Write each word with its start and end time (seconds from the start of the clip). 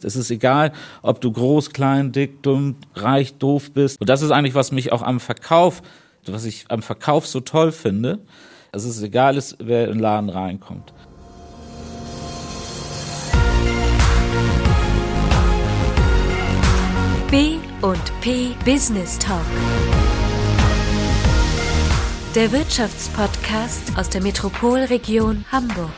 Es 0.00 0.14
ist 0.14 0.30
egal, 0.30 0.70
ob 1.02 1.20
du 1.20 1.32
groß, 1.32 1.70
klein, 1.70 2.12
dick, 2.12 2.40
dumm, 2.44 2.76
reich, 2.94 3.34
doof 3.34 3.72
bist. 3.72 4.00
Und 4.00 4.08
das 4.08 4.22
ist 4.22 4.30
eigentlich, 4.30 4.54
was 4.54 4.70
mich 4.70 4.92
auch 4.92 5.02
am 5.02 5.18
Verkauf, 5.18 5.82
was 6.24 6.44
ich 6.44 6.66
am 6.68 6.82
Verkauf 6.82 7.26
so 7.26 7.40
toll 7.40 7.72
finde. 7.72 8.20
Es 8.70 8.84
ist 8.84 9.02
egal, 9.02 9.36
wer 9.58 9.86
in 9.86 9.94
den 9.94 9.98
Laden 9.98 10.30
reinkommt. 10.30 10.92
B 17.28 17.56
und 17.82 18.20
P 18.20 18.54
Business 18.64 19.18
Talk. 19.18 19.40
Der 22.36 22.52
Wirtschaftspodcast 22.52 23.98
aus 23.98 24.08
der 24.08 24.22
Metropolregion 24.22 25.44
Hamburg. 25.50 25.90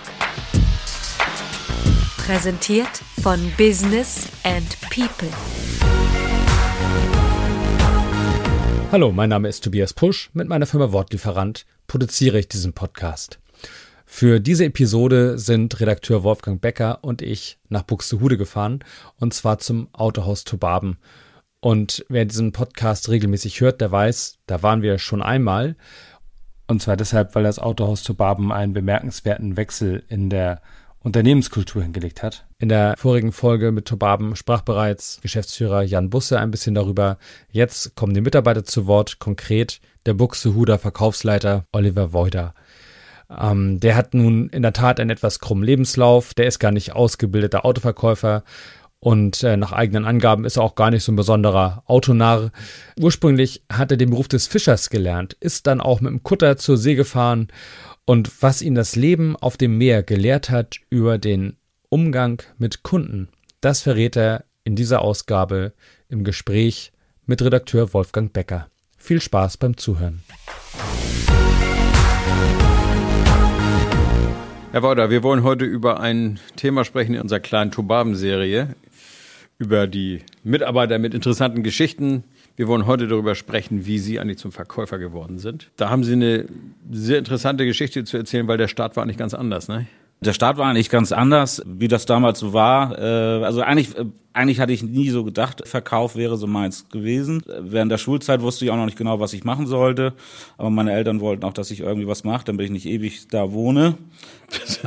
Präsentiert 2.30 3.02
von 3.22 3.40
Business 3.58 4.28
and 4.44 4.80
People. 4.82 5.28
Hallo, 8.92 9.10
mein 9.10 9.30
Name 9.30 9.48
ist 9.48 9.64
Tobias 9.64 9.92
Pusch. 9.95 10.30
Mit 10.32 10.46
meiner 10.46 10.66
Firma 10.66 10.92
Wortlieferant 10.92 11.66
produziere 11.88 12.38
ich 12.38 12.46
diesen 12.46 12.72
Podcast. 12.72 13.41
Für 14.06 14.38
diese 14.38 14.64
Episode 14.64 15.41
sind 15.41 15.80
Redakteur 15.80 16.22
Wolfgang 16.22 16.60
Becker 16.60 17.00
und 17.02 17.20
ich 17.20 17.58
nach 17.69 17.82
Buxtehude 17.82 18.38
gefahren 18.38 18.84
und 19.19 19.34
zwar 19.34 19.58
zum 19.58 19.88
Autohaus 19.92 20.44
Tobaben. 20.44 20.98
Und 21.58 22.05
wer 22.08 22.27
diesen 22.27 22.52
Podcast 22.52 23.08
regelmäßig 23.08 23.60
hört, 23.60 23.80
der 23.80 23.91
weiß, 23.91 24.38
da 24.47 24.62
waren 24.62 24.83
wir 24.83 25.00
schon 25.00 25.20
einmal. 25.20 25.74
Und 26.69 26.80
zwar 26.80 26.97
deshalb, 26.97 27.34
weil 27.34 27.42
das 27.42 27.58
Autohaus 27.58 28.05
Tobaben 28.05 28.52
einen 28.52 28.72
bemerkenswerten 28.72 29.56
Wechsel 29.56 30.05
in 30.06 30.30
der 30.30 30.62
Unternehmenskultur 31.02 31.82
hingelegt 31.82 32.22
hat. 32.22 32.46
In 32.59 32.68
der 32.68 32.95
vorigen 32.98 33.32
Folge 33.32 33.72
mit 33.72 33.86
Tobaben 33.86 34.36
sprach 34.36 34.60
bereits 34.60 35.18
Geschäftsführer 35.22 35.82
Jan 35.82 36.10
Busse 36.10 36.38
ein 36.38 36.50
bisschen 36.50 36.74
darüber. 36.74 37.16
Jetzt 37.50 37.97
kommen 37.97 38.12
die 38.12 38.20
Mitarbeiter 38.20 38.64
zu 38.64 38.86
Wort, 38.86 39.19
konkret 39.19 39.80
der 40.05 40.14
Buxtehuder 40.14 40.78
Verkaufsleiter 40.78 41.64
Oliver 41.72 42.12
Woider. 42.12 42.55
Ähm, 43.30 43.80
der 43.80 43.97
hat 43.97 44.12
nun 44.12 44.48
in 44.48 44.62
der 44.62 44.72
Tat 44.72 45.00
einen 45.00 45.10
etwas 45.10 45.38
krummen 45.38 45.64
Lebenslauf, 45.64 46.34
der 46.34 46.47
ist 46.47 46.58
gar 46.58 46.72
nicht 46.72 46.92
ausgebildeter 46.92 47.64
Autoverkäufer 47.64 48.42
und 49.01 49.43
äh, 49.43 49.56
nach 49.56 49.73
eigenen 49.73 50.05
Angaben 50.05 50.45
ist 50.45 50.56
er 50.56 50.62
auch 50.62 50.75
gar 50.75 50.91
nicht 50.91 51.03
so 51.03 51.12
ein 51.12 51.17
besonderer 51.17 51.83
Autonarr. 51.87 52.53
Ursprünglich 52.98 53.62
hat 53.73 53.91
er 53.91 53.97
den 53.97 54.11
Beruf 54.11 54.29
des 54.29 54.47
Fischers 54.47 54.91
gelernt, 54.91 55.37
ist 55.41 55.67
dann 55.67 55.81
auch 55.81 56.01
mit 56.01 56.11
dem 56.11 56.23
Kutter 56.23 56.56
zur 56.56 56.77
See 56.77 56.95
gefahren 56.95 57.48
und 58.05 58.43
was 58.43 58.62
ihn 58.62 58.75
das 58.75 58.97
Leben 58.97 59.37
auf 59.37 59.56
dem 59.56 59.78
Meer 59.78 60.03
gelehrt 60.03 60.51
hat 60.51 60.77
über 60.91 61.19
den 61.19 61.56
Umgang 61.89 62.43
mit 62.59 62.83
Kunden, 62.83 63.28
das 63.61 63.83
verrät 63.83 64.17
er 64.17 64.45
in 64.65 64.77
dieser 64.77 65.03
Ausgabe 65.03 65.73
im 66.09 66.25
Gespräch 66.25 66.93
mit 67.27 67.43
Redakteur 67.43 67.93
Wolfgang 67.95 68.33
Becker. 68.33 68.69
Viel 68.97 69.21
Spaß 69.21 69.56
beim 69.56 69.77
Zuhören. 69.77 70.23
Herr 74.73 74.84
Wauder, 74.84 75.11
wir 75.11 75.25
wollen 75.25 75.43
heute 75.43 75.65
über 75.65 75.98
ein 75.98 76.39
Thema 76.55 76.84
sprechen 76.84 77.15
in 77.15 77.23
unserer 77.23 77.41
kleinen 77.41 77.73
Tobaben-Serie, 77.73 78.77
über 79.61 79.86
die 79.86 80.22
Mitarbeiter 80.42 80.98
mit 80.98 81.12
interessanten 81.12 81.62
Geschichten, 81.62 82.25
wir 82.56 82.66
wollen 82.66 82.86
heute 82.86 83.06
darüber 83.06 83.34
sprechen, 83.34 83.84
wie 83.84 83.98
Sie 83.98 84.19
eigentlich 84.19 84.39
zum 84.39 84.53
Verkäufer 84.53 84.98
geworden 84.98 85.39
sind. 85.39 85.70
Da 85.77 85.91
haben 85.91 86.03
Sie 86.03 86.14
eine 86.14 86.47
sehr 86.91 87.19
interessante 87.19 87.66
Geschichte 87.66 88.03
zu 88.05 88.16
erzählen, 88.16 88.48
weil 88.48 88.56
der 88.56 88.69
Start 88.69 88.97
war 88.97 89.05
nicht 89.05 89.19
ganz 89.19 89.34
anders, 89.34 89.69
ne? 89.69 89.86
Der 90.22 90.34
Start 90.34 90.58
war 90.58 90.68
eigentlich 90.68 90.90
ganz 90.90 91.12
anders, 91.12 91.62
wie 91.64 91.88
das 91.88 92.04
damals 92.04 92.38
so 92.38 92.52
war. 92.52 92.98
Äh, 92.98 93.44
also 93.44 93.62
eigentlich, 93.62 93.96
äh, 93.96 94.04
eigentlich 94.34 94.60
hatte 94.60 94.72
ich 94.72 94.82
nie 94.82 95.08
so 95.08 95.24
gedacht, 95.24 95.66
Verkauf 95.66 96.14
wäre 96.14 96.36
so 96.36 96.46
meins 96.46 96.90
gewesen. 96.90 97.42
Während 97.46 97.90
der 97.90 97.96
Schulzeit 97.96 98.42
wusste 98.42 98.66
ich 98.66 98.70
auch 98.70 98.76
noch 98.76 98.84
nicht 98.84 98.98
genau, 98.98 99.18
was 99.18 99.32
ich 99.32 99.44
machen 99.44 99.66
sollte. 99.66 100.12
Aber 100.58 100.68
meine 100.68 100.92
Eltern 100.92 101.20
wollten 101.20 101.44
auch, 101.44 101.54
dass 101.54 101.70
ich 101.70 101.80
irgendwie 101.80 102.06
was 102.06 102.22
mache, 102.22 102.44
damit 102.44 102.66
ich 102.66 102.70
nicht 102.70 102.86
ewig 102.86 103.28
da 103.28 103.53
wohne. 103.53 103.94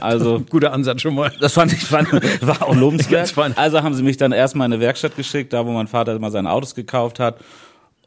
Also 0.01 0.41
guter 0.49 0.73
Ansatz 0.73 1.01
schon 1.01 1.15
mal. 1.15 1.31
Das 1.39 1.53
fand 1.53 1.71
ich 1.71 1.85
fand, 1.85 2.11
war 2.45 2.61
auch 2.63 2.75
lobenswert. 2.75 3.33
Also 3.55 3.81
haben 3.81 3.93
sie 3.93 4.03
mich 4.03 4.17
dann 4.17 4.33
erstmal 4.33 4.67
in 4.67 4.73
eine 4.73 4.81
Werkstatt 4.81 5.15
geschickt, 5.15 5.53
da 5.53 5.65
wo 5.65 5.71
mein 5.71 5.87
Vater 5.87 6.13
immer 6.13 6.31
seine 6.31 6.51
Autos 6.51 6.75
gekauft 6.75 7.19
hat. 7.19 7.37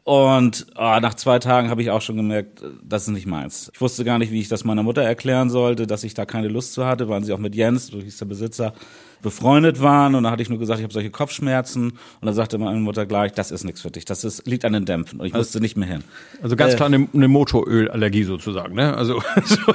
Und 0.07 0.67
oh, 0.77 0.99
nach 1.01 1.15
zwei 1.15 1.37
Tagen 1.37 1.69
habe 1.69 1.81
ich 1.81 1.91
auch 1.91 2.01
schon 2.01 2.15
gemerkt, 2.15 2.61
das 2.81 3.01
ist 3.01 3.07
nicht 3.09 3.25
meins. 3.25 3.69
Ich 3.73 3.81
wusste 3.81 4.05
gar 4.05 4.17
nicht, 4.17 4.31
wie 4.31 4.39
ich 4.39 4.47
das 4.47 4.63
meiner 4.63 4.81
Mutter 4.81 5.01
erklären 5.01 5.49
sollte, 5.49 5.85
dass 5.85 6.05
ich 6.05 6.13
da 6.13 6.25
keine 6.25 6.47
Lust 6.47 6.71
zu 6.71 6.85
hatte, 6.85 7.09
weil 7.09 7.25
sie 7.25 7.33
auch 7.33 7.39
mit 7.39 7.55
Jens, 7.55 7.89
du 7.89 7.99
hieß 7.99 8.17
der 8.17 8.25
Besitzer, 8.25 8.73
befreundet 9.21 9.81
waren. 9.81 10.15
Und 10.15 10.23
da 10.23 10.31
hatte 10.31 10.41
ich 10.41 10.47
nur 10.47 10.59
gesagt, 10.59 10.79
ich 10.79 10.85
habe 10.85 10.93
solche 10.93 11.09
Kopfschmerzen. 11.09 11.89
Und 11.89 11.99
dann 12.21 12.33
sagte 12.33 12.57
meine 12.57 12.79
Mutter 12.79 13.05
gleich, 13.05 13.33
das 13.33 13.51
ist 13.51 13.65
nichts 13.65 13.81
für 13.81 13.91
dich. 13.91 14.05
Das 14.05 14.23
ist, 14.23 14.47
liegt 14.47 14.63
an 14.63 14.71
den 14.71 14.85
Dämpfen. 14.85 15.19
Und 15.19 15.25
ich 15.25 15.33
also, 15.33 15.41
musste 15.41 15.59
nicht 15.59 15.75
mehr 15.75 15.89
hin. 15.89 16.05
Also 16.41 16.55
ganz 16.55 16.71
äh, 16.71 16.77
klar 16.77 16.87
eine, 16.87 17.09
eine 17.13 17.27
Motorölallergie 17.27 18.23
sozusagen, 18.23 18.75
ne? 18.75 18.95
Also 18.95 19.21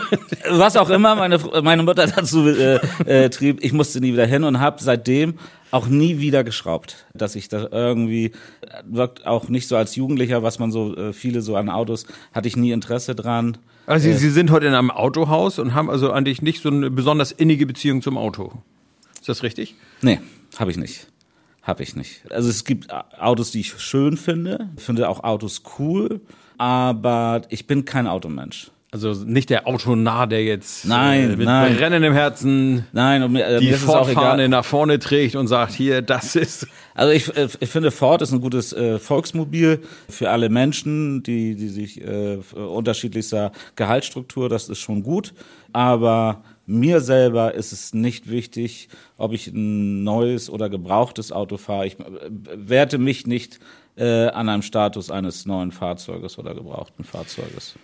was 0.50 0.78
auch 0.78 0.88
immer 0.88 1.14
meine, 1.14 1.40
meine 1.62 1.82
Mutter 1.82 2.06
dazu 2.06 2.48
äh, 2.48 2.76
äh, 3.04 3.28
trieb, 3.28 3.62
ich 3.62 3.74
musste 3.74 4.00
nie 4.00 4.14
wieder 4.14 4.24
hin 4.24 4.44
und 4.44 4.60
habe 4.60 4.82
seitdem 4.82 5.34
auch 5.72 5.88
nie 5.88 6.18
wieder 6.18 6.44
geschraubt, 6.44 7.06
dass 7.14 7.34
ich 7.34 7.48
da 7.48 7.68
irgendwie 7.72 8.32
wirkt 8.84 9.26
auch 9.26 9.48
nicht 9.48 9.66
so 9.66 9.76
als 9.76 9.96
Jugendlicher, 9.96 10.42
was 10.42 10.58
man 10.58 10.70
so 10.70 10.94
äh, 10.94 11.12
viele 11.12 11.40
so 11.40 11.56
an 11.56 11.68
Autos 11.68 12.06
hatte 12.32 12.46
ich 12.46 12.56
nie 12.56 12.70
Interesse 12.72 13.14
dran. 13.14 13.58
Also 13.86 14.04
Sie, 14.04 14.10
äh, 14.10 14.18
Sie 14.18 14.30
sind 14.30 14.50
heute 14.50 14.66
in 14.66 14.74
einem 14.74 14.90
Autohaus 14.90 15.58
und 15.58 15.74
haben 15.74 15.90
also 15.90 16.12
eigentlich 16.12 16.42
nicht 16.42 16.62
so 16.62 16.68
eine 16.68 16.90
besonders 16.90 17.32
innige 17.32 17.66
Beziehung 17.66 18.02
zum 18.02 18.18
Auto. 18.18 18.52
Ist 19.18 19.28
das 19.28 19.42
richtig? 19.42 19.74
Nee, 20.02 20.20
habe 20.58 20.70
ich 20.70 20.76
nicht. 20.76 21.08
Habe 21.62 21.82
ich 21.82 21.96
nicht. 21.96 22.30
Also 22.30 22.50
es 22.50 22.64
gibt 22.64 22.92
Autos, 22.92 23.52
die 23.52 23.60
ich 23.60 23.80
schön 23.80 24.16
finde. 24.16 24.68
Ich 24.76 24.82
finde 24.82 25.08
auch 25.08 25.24
Autos 25.24 25.62
cool, 25.78 26.20
aber 26.58 27.42
ich 27.48 27.66
bin 27.66 27.84
kein 27.84 28.06
Automensch. 28.06 28.70
Also 28.94 29.14
nicht 29.24 29.48
der 29.48 29.66
Autonah, 29.66 30.26
der 30.26 30.44
jetzt 30.44 30.84
nein, 30.84 31.30
äh, 31.30 31.36
mit 31.36 31.46
nein. 31.46 32.02
Im 32.02 32.12
Herzen 32.12 32.86
nein, 32.92 33.22
und 33.22 33.32
mir, 33.32 33.46
äh, 33.46 33.58
die 33.58 33.70
mir 33.70 33.78
Ford-Fahne 33.78 34.50
nach 34.50 34.66
vorne 34.66 34.98
trägt 34.98 35.34
und 35.34 35.48
sagt, 35.48 35.72
hier, 35.72 36.02
das 36.02 36.36
ist... 36.36 36.66
Also 36.94 37.10
ich, 37.10 37.34
äh, 37.34 37.48
ich 37.60 37.70
finde, 37.70 37.90
Ford 37.90 38.20
ist 38.20 38.32
ein 38.32 38.42
gutes 38.42 38.74
äh, 38.74 38.98
Volksmobil 38.98 39.80
für 40.10 40.28
alle 40.28 40.50
Menschen, 40.50 41.22
die, 41.22 41.54
die 41.54 41.68
sich 41.68 42.02
äh, 42.02 42.36
unterschiedlichster 42.54 43.52
Gehaltsstruktur, 43.76 44.50
das 44.50 44.68
ist 44.68 44.80
schon 44.80 45.02
gut. 45.02 45.32
Aber 45.72 46.42
mir 46.66 47.00
selber 47.00 47.54
ist 47.54 47.72
es 47.72 47.94
nicht 47.94 48.28
wichtig, 48.28 48.90
ob 49.16 49.32
ich 49.32 49.46
ein 49.46 50.04
neues 50.04 50.50
oder 50.50 50.68
gebrauchtes 50.68 51.32
Auto 51.32 51.56
fahre. 51.56 51.86
Ich 51.86 51.98
äh, 51.98 52.04
werte 52.54 52.98
mich 52.98 53.26
nicht 53.26 53.58
äh, 53.96 54.26
an 54.26 54.50
einem 54.50 54.60
Status 54.60 55.10
eines 55.10 55.46
neuen 55.46 55.72
Fahrzeuges 55.72 56.38
oder 56.38 56.54
gebrauchten 56.54 57.04
Fahrzeuges. 57.04 57.74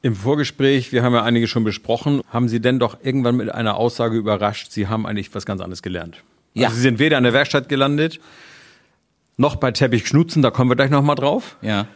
Im 0.00 0.14
Vorgespräch, 0.14 0.92
wir 0.92 1.02
haben 1.02 1.12
ja 1.12 1.24
einige 1.24 1.48
schon 1.48 1.64
besprochen, 1.64 2.22
haben 2.30 2.48
Sie 2.48 2.60
denn 2.60 2.78
doch 2.78 2.98
irgendwann 3.02 3.36
mit 3.36 3.50
einer 3.50 3.76
Aussage 3.76 4.16
überrascht, 4.16 4.70
Sie 4.70 4.86
haben 4.86 5.06
eigentlich 5.06 5.34
was 5.34 5.44
ganz 5.44 5.60
anderes 5.60 5.82
gelernt? 5.82 6.22
Also 6.54 6.62
ja. 6.62 6.70
Sie 6.70 6.80
sind 6.80 6.98
weder 6.98 7.18
in 7.18 7.24
der 7.24 7.32
Werkstatt 7.32 7.68
gelandet, 7.68 8.20
noch 9.36 9.56
bei 9.56 9.72
Teppich 9.72 10.06
Schnutzen, 10.06 10.42
da 10.42 10.50
kommen 10.50 10.70
wir 10.70 10.76
gleich 10.76 10.90
nochmal 10.90 11.16
drauf. 11.16 11.56
Ja. 11.62 11.88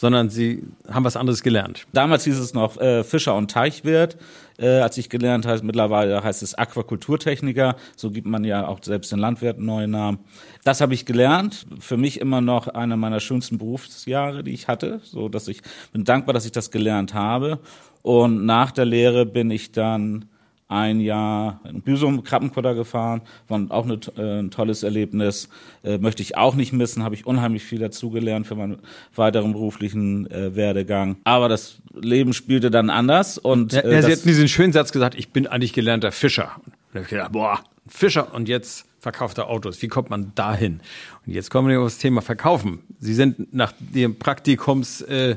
Sondern 0.00 0.30
Sie 0.30 0.62
haben 0.88 1.02
was 1.02 1.16
anderes 1.16 1.42
gelernt. 1.42 1.88
Damals 1.92 2.22
hieß 2.22 2.38
es 2.38 2.54
noch 2.54 2.76
äh, 2.80 3.02
Fischer 3.02 3.34
und 3.34 3.50
Teichwirt. 3.50 4.16
Äh, 4.56 4.78
als 4.78 4.96
ich 4.96 5.08
gelernt 5.08 5.44
habe, 5.44 5.60
mittlerweile 5.64 6.22
heißt 6.22 6.40
es 6.44 6.54
Aquakulturtechniker. 6.54 7.74
So 7.96 8.12
gibt 8.12 8.28
man 8.28 8.44
ja 8.44 8.68
auch 8.68 8.78
selbst 8.80 9.10
den 9.10 9.18
Landwirten 9.18 9.64
neue 9.64 9.88
Namen. 9.88 10.20
Das 10.62 10.80
habe 10.80 10.94
ich 10.94 11.04
gelernt. 11.04 11.66
Für 11.80 11.96
mich 11.96 12.20
immer 12.20 12.40
noch 12.40 12.68
einer 12.68 12.96
meiner 12.96 13.18
schönsten 13.18 13.58
Berufsjahre, 13.58 14.44
die 14.44 14.52
ich 14.52 14.68
hatte. 14.68 15.00
So, 15.02 15.28
dass 15.28 15.48
ich 15.48 15.62
bin 15.92 16.04
dankbar, 16.04 16.32
dass 16.32 16.46
ich 16.46 16.52
das 16.52 16.70
gelernt 16.70 17.12
habe. 17.14 17.58
Und 18.02 18.46
nach 18.46 18.70
der 18.70 18.84
Lehre 18.84 19.26
bin 19.26 19.50
ich 19.50 19.72
dann 19.72 20.26
ein 20.68 21.00
Jahr 21.00 21.60
in 21.68 21.80
Büsum 21.80 22.22
Krabbenkutter 22.22 22.74
gefahren, 22.74 23.22
war 23.48 23.60
auch 23.70 23.84
eine, 23.84 23.98
äh, 24.16 24.40
ein 24.40 24.50
tolles 24.50 24.82
Erlebnis. 24.82 25.48
Äh, 25.82 25.98
möchte 25.98 26.22
ich 26.22 26.36
auch 26.36 26.54
nicht 26.54 26.74
missen, 26.74 27.02
habe 27.02 27.14
ich 27.14 27.26
unheimlich 27.26 27.64
viel 27.64 27.78
dazugelernt 27.78 28.46
für 28.46 28.54
meinen 28.54 28.78
weiteren 29.14 29.52
beruflichen 29.52 30.30
äh, 30.30 30.54
Werdegang. 30.54 31.16
Aber 31.24 31.48
das 31.48 31.78
Leben 31.94 32.34
spielte 32.34 32.70
dann 32.70 32.90
anders 32.90 33.38
und 33.38 33.72
äh, 33.72 33.92
ja, 33.92 34.02
Sie 34.02 34.12
hatten 34.12 34.28
diesen 34.28 34.48
schönen 34.48 34.72
Satz 34.72 34.92
gesagt: 34.92 35.14
Ich 35.18 35.30
bin 35.30 35.46
eigentlich 35.46 35.72
gelernter 35.72 36.12
Fischer. 36.12 36.52
Und 36.64 36.74
da 36.92 36.94
habe 36.96 37.04
ich 37.04 37.10
gedacht, 37.10 37.32
boah, 37.32 37.60
Fischer 37.86 38.34
und 38.34 38.48
jetzt 38.48 38.86
verkauft 39.00 39.38
er 39.38 39.48
Autos. 39.48 39.80
Wie 39.80 39.88
kommt 39.88 40.10
man 40.10 40.32
dahin? 40.34 40.80
Und 41.26 41.32
jetzt 41.32 41.50
kommen 41.50 41.68
wir 41.68 41.80
auf 41.80 41.86
das 41.86 41.98
Thema 41.98 42.20
Verkaufen. 42.20 42.80
Sie 42.98 43.14
sind 43.14 43.54
nach 43.54 43.72
dem 43.78 44.18
Praktikums 44.18 45.00
äh, 45.02 45.36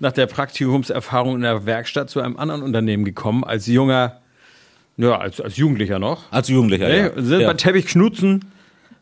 nach 0.00 0.12
der 0.12 0.26
Praktikumserfahrung 0.26 1.36
in 1.36 1.42
der 1.42 1.66
Werkstatt 1.66 2.10
zu 2.10 2.20
einem 2.20 2.36
anderen 2.36 2.62
Unternehmen 2.62 3.04
gekommen 3.04 3.44
als 3.44 3.66
junger 3.66 4.20
ja, 4.96 5.18
als, 5.18 5.40
als 5.40 5.56
Jugendlicher 5.56 5.98
noch. 5.98 6.30
Als 6.30 6.48
Jugendlicher, 6.48 6.88
nee, 6.88 7.00
ja. 7.00 7.10
Sind 7.16 7.40
ja. 7.40 7.48
bei 7.48 7.54
Teppich 7.54 7.86
Knutzen 7.86 8.44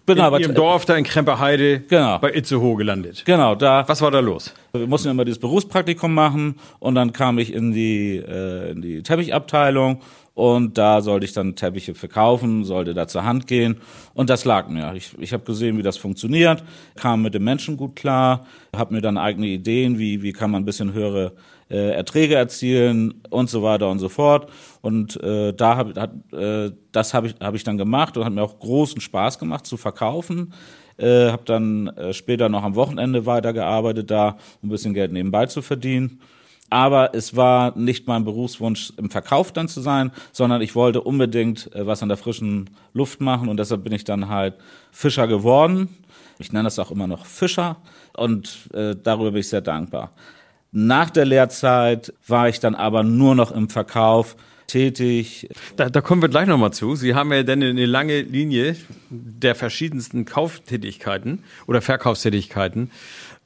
genau, 0.07 0.35
in 0.35 0.43
ihrem 0.43 0.55
Dorf 0.55 0.85
da 0.85 0.97
in 0.97 1.05
Kremperheide 1.05 1.81
genau. 1.81 2.19
bei 2.19 2.33
Itzehoe 2.33 2.77
gelandet. 2.77 3.25
Genau, 3.25 3.55
da. 3.55 3.85
Was 3.87 4.01
war 4.01 4.11
da 4.11 4.21
los? 4.21 4.55
Wir 4.73 4.87
mussten 4.87 5.11
immer 5.11 5.25
dieses 5.25 5.39
Berufspraktikum 5.39 6.13
machen 6.13 6.57
und 6.79 6.95
dann 6.95 7.13
kam 7.13 7.39
ich 7.39 7.53
in 7.53 7.73
die, 7.73 8.17
äh, 8.17 8.71
in 8.71 8.83
die 8.83 9.03
Teppichabteilung 9.03 10.01
Und 10.35 10.79
da 10.79 11.03
sollte 11.03 11.27
ich 11.27 11.35
dann 11.35 11.57
Teppiche 11.57 11.95
verkaufen, 11.95 12.65
sollte 12.65 12.95
da 12.95 13.07
zur 13.07 13.25
Hand 13.25 13.47
gehen. 13.47 13.77
Und 14.15 14.31
das 14.31 14.45
lag 14.45 14.69
mir. 14.69 14.95
Ich, 14.95 15.11
ich 15.19 15.33
habe 15.33 15.45
gesehen, 15.45 15.77
wie 15.77 15.83
das 15.83 15.99
funktioniert, 15.99 16.65
kam 16.97 17.23
mit 17.23 17.35
den 17.35 17.45
Menschen 17.45 17.77
gut 17.77 17.97
klar, 17.97 18.47
habe 18.75 18.95
mir 18.95 19.03
dann 19.03 19.19
eigene 19.19 19.47
Ideen, 19.49 19.99
wie, 19.99 20.23
wie 20.23 20.33
kann 20.33 20.51
man 20.51 20.63
ein 20.63 20.65
bisschen 20.65 20.95
höhere 20.95 21.33
äh, 21.73 21.91
Erträge 21.91 22.35
erzielen 22.35 23.23
und 23.31 23.51
so 23.51 23.63
weiter 23.63 23.91
und 23.91 23.99
so 23.99 24.09
fort. 24.09 24.51
Und 24.83 25.21
äh, 25.23 25.53
da 25.53 25.77
hab, 25.77 25.97
hat, 25.97 26.13
äh, 26.33 26.71
das 26.93 27.15
habe 27.15 27.29
ich, 27.29 27.35
hab 27.41 27.55
ich 27.55 27.65
dann 27.65 27.79
gemacht 27.79 28.17
und 28.17 28.25
hat 28.25 28.33
mir 28.33 28.43
auch 28.43 28.59
großen 28.59 29.01
Spaß 29.01 29.39
gemacht 29.39 29.67
zu 29.67 29.77
verkaufen. 29.77 30.53
Äh, 30.99 31.31
habe 31.31 31.43
dann 31.47 31.89
äh, 31.89 32.13
später 32.13 32.49
noch 32.49 32.63
am 32.63 32.75
Wochenende 32.75 33.25
weitergearbeitet, 33.25 34.11
da 34.11 34.37
um 34.61 34.69
ein 34.69 34.71
bisschen 34.71 34.95
Geld 34.95 35.13
nebenbei 35.13 35.47
zu 35.47 35.63
verdienen 35.63 36.21
aber 36.73 37.15
es 37.15 37.37
war 37.37 37.77
nicht 37.77 38.09
mein 38.09 38.25
Berufswunsch, 38.25 38.95
im 38.97 39.11
Verkauf 39.11 39.53
dann 39.53 39.69
zu 39.69 39.83
sein, 39.83 40.11
sondern 40.33 40.63
ich 40.63 40.75
wollte 40.75 41.03
unbedingt 41.03 41.71
äh, 41.75 41.87
was 41.87 42.03
an 42.03 42.09
der 42.09 42.17
frischen 42.17 42.71
Luft 42.95 43.21
machen 43.21 43.51
und 43.51 43.59
deshalb 43.59 43.85
bin 43.85 43.93
ich 43.93 44.05
dann 44.05 44.31
halt 44.31 44.55
Fischer 44.91 45.29
geworden. 45.29 45.91
Ich 46.39 46.51
nenne 46.51 46.65
das 46.65 46.79
auch 46.79 46.91
immer 46.91 47.07
noch 47.07 47.27
Fischer 47.27 47.77
und 48.17 48.71
äh, 48.73 48.97
darüber 48.97 49.33
bin 49.33 49.41
ich 49.41 49.49
sehr 49.49 49.61
dankbar. 49.61 50.13
Nach 50.73 51.11
der 51.11 51.27
Lehrzeit 51.27 52.15
war 52.27 52.49
ich 52.49 52.59
dann 52.59 52.75
aber 52.75 53.03
nur 53.03 53.35
noch 53.35 53.53
im 53.53 53.69
Verkauf 53.69 54.37
tätig. 54.67 55.51
Da, 55.77 55.91
da 55.91 56.01
kommen 56.01 56.23
wir 56.23 56.31
gleich 56.31 56.49
nochmal 56.49 56.73
zu. 56.73 56.97
Sie 56.97 57.15
haben 57.15 57.31
ja 57.31 57.43
dann 57.43 57.63
eine 57.63 57.85
lange 57.85 58.23
Linie 58.23 58.75
der 59.11 59.55
verschiedensten 59.55 60.25
Kauftätigkeiten 60.25 61.45
oder 61.67 61.83
Verkaufstätigkeiten. 61.83 62.91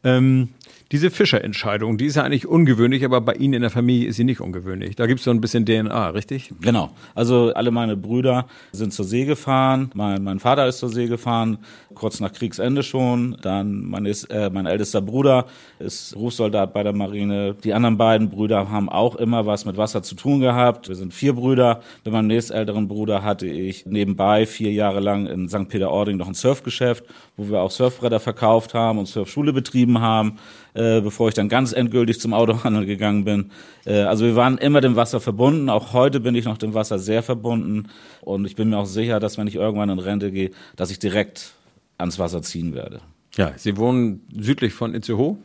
Ähm, 0.04 0.50
diese 0.92 1.10
Fischerentscheidung, 1.10 1.98
die 1.98 2.06
ist 2.06 2.14
ja 2.14 2.22
eigentlich 2.22 2.46
ungewöhnlich, 2.46 3.04
aber 3.04 3.20
bei 3.20 3.34
Ihnen 3.34 3.54
in 3.54 3.62
der 3.62 3.70
Familie 3.70 4.08
ist 4.08 4.16
sie 4.16 4.24
nicht 4.24 4.40
ungewöhnlich. 4.40 4.94
Da 4.94 5.06
gibt 5.06 5.18
es 5.18 5.24
so 5.24 5.32
ein 5.32 5.40
bisschen 5.40 5.66
DNA, 5.66 6.10
richtig? 6.10 6.52
Genau. 6.60 6.90
Also 7.14 7.52
alle 7.54 7.72
meine 7.72 7.96
Brüder 7.96 8.46
sind 8.70 8.92
zur 8.92 9.04
See 9.04 9.24
gefahren. 9.24 9.90
Mein, 9.94 10.22
mein 10.22 10.38
Vater 10.38 10.66
ist 10.68 10.78
zur 10.78 10.88
See 10.88 11.08
gefahren, 11.08 11.58
kurz 11.94 12.20
nach 12.20 12.32
Kriegsende 12.32 12.84
schon. 12.84 13.36
Dann 13.42 13.84
mein, 13.84 14.06
äh, 14.06 14.48
mein 14.50 14.66
ältester 14.66 15.02
Bruder 15.02 15.46
ist 15.80 16.14
Berufssoldat 16.14 16.72
bei 16.72 16.84
der 16.84 16.92
Marine. 16.92 17.56
Die 17.64 17.74
anderen 17.74 17.96
beiden 17.96 18.30
Brüder 18.30 18.70
haben 18.70 18.88
auch 18.88 19.16
immer 19.16 19.44
was 19.44 19.64
mit 19.64 19.76
Wasser 19.76 20.04
zu 20.04 20.14
tun 20.14 20.38
gehabt. 20.38 20.88
Wir 20.88 20.94
sind 20.94 21.12
vier 21.12 21.32
Brüder. 21.32 21.80
Mit 22.04 22.14
meinem 22.14 22.28
nächstälteren 22.28 22.86
Bruder 22.86 23.24
hatte 23.24 23.48
ich 23.48 23.86
nebenbei 23.86 24.46
vier 24.46 24.72
Jahre 24.72 25.00
lang 25.00 25.26
in 25.26 25.48
St. 25.48 25.68
Peter-Ording 25.68 26.16
noch 26.16 26.28
ein 26.28 26.34
Surfgeschäft, 26.34 27.04
wo 27.36 27.48
wir 27.48 27.60
auch 27.60 27.72
Surfbretter 27.72 28.20
verkauft 28.20 28.72
haben 28.72 29.00
und 29.00 29.06
Surfschule 29.06 29.52
betrieben 29.52 30.00
haben 30.00 30.38
äh, 30.76 31.00
bevor 31.00 31.28
ich 31.28 31.34
dann 31.34 31.48
ganz 31.48 31.72
endgültig 31.72 32.20
zum 32.20 32.34
Autohandel 32.34 32.86
gegangen 32.86 33.24
bin. 33.24 33.50
Äh, 33.84 34.02
also 34.02 34.24
wir 34.24 34.36
waren 34.36 34.58
immer 34.58 34.80
dem 34.80 34.94
Wasser 34.94 35.20
verbunden. 35.20 35.70
Auch 35.70 35.92
heute 35.92 36.20
bin 36.20 36.34
ich 36.34 36.44
noch 36.44 36.58
dem 36.58 36.74
Wasser 36.74 36.98
sehr 36.98 37.22
verbunden. 37.22 37.88
Und 38.20 38.44
ich 38.44 38.56
bin 38.56 38.70
mir 38.70 38.78
auch 38.78 38.86
sicher, 38.86 39.18
dass 39.18 39.38
wenn 39.38 39.46
ich 39.46 39.54
irgendwann 39.54 39.88
in 39.88 39.98
Rente 39.98 40.30
gehe, 40.30 40.50
dass 40.76 40.90
ich 40.90 40.98
direkt 40.98 41.54
ans 41.98 42.18
Wasser 42.18 42.42
ziehen 42.42 42.74
werde. 42.74 43.00
Ja, 43.36 43.52
Sie 43.56 43.76
wohnen 43.76 44.22
südlich 44.32 44.72
von 44.72 44.94
Itzehoe? 44.94 45.38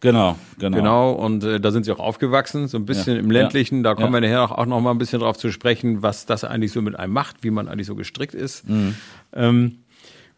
Genau, 0.00 0.36
genau. 0.58 0.76
Genau, 0.76 1.12
und 1.12 1.42
äh, 1.42 1.58
da 1.58 1.70
sind 1.70 1.84
Sie 1.84 1.92
auch 1.92 1.98
aufgewachsen, 1.98 2.68
so 2.68 2.76
ein 2.76 2.84
bisschen 2.84 3.14
ja, 3.14 3.20
im 3.20 3.30
ländlichen. 3.30 3.82
Da 3.82 3.94
kommen 3.94 4.12
ja. 4.12 4.20
wir 4.20 4.28
nachher 4.28 4.42
auch, 4.44 4.58
auch 4.58 4.66
noch 4.66 4.80
mal 4.80 4.90
ein 4.90 4.98
bisschen 4.98 5.20
drauf 5.20 5.38
zu 5.38 5.50
sprechen, 5.50 6.02
was 6.02 6.26
das 6.26 6.44
eigentlich 6.44 6.72
so 6.72 6.82
mit 6.82 6.98
einem 6.98 7.14
macht, 7.14 7.42
wie 7.42 7.50
man 7.50 7.66
eigentlich 7.66 7.86
so 7.86 7.94
gestrickt 7.94 8.34
ist. 8.34 8.68
Mhm. 8.68 8.94
Ähm, 9.32 9.78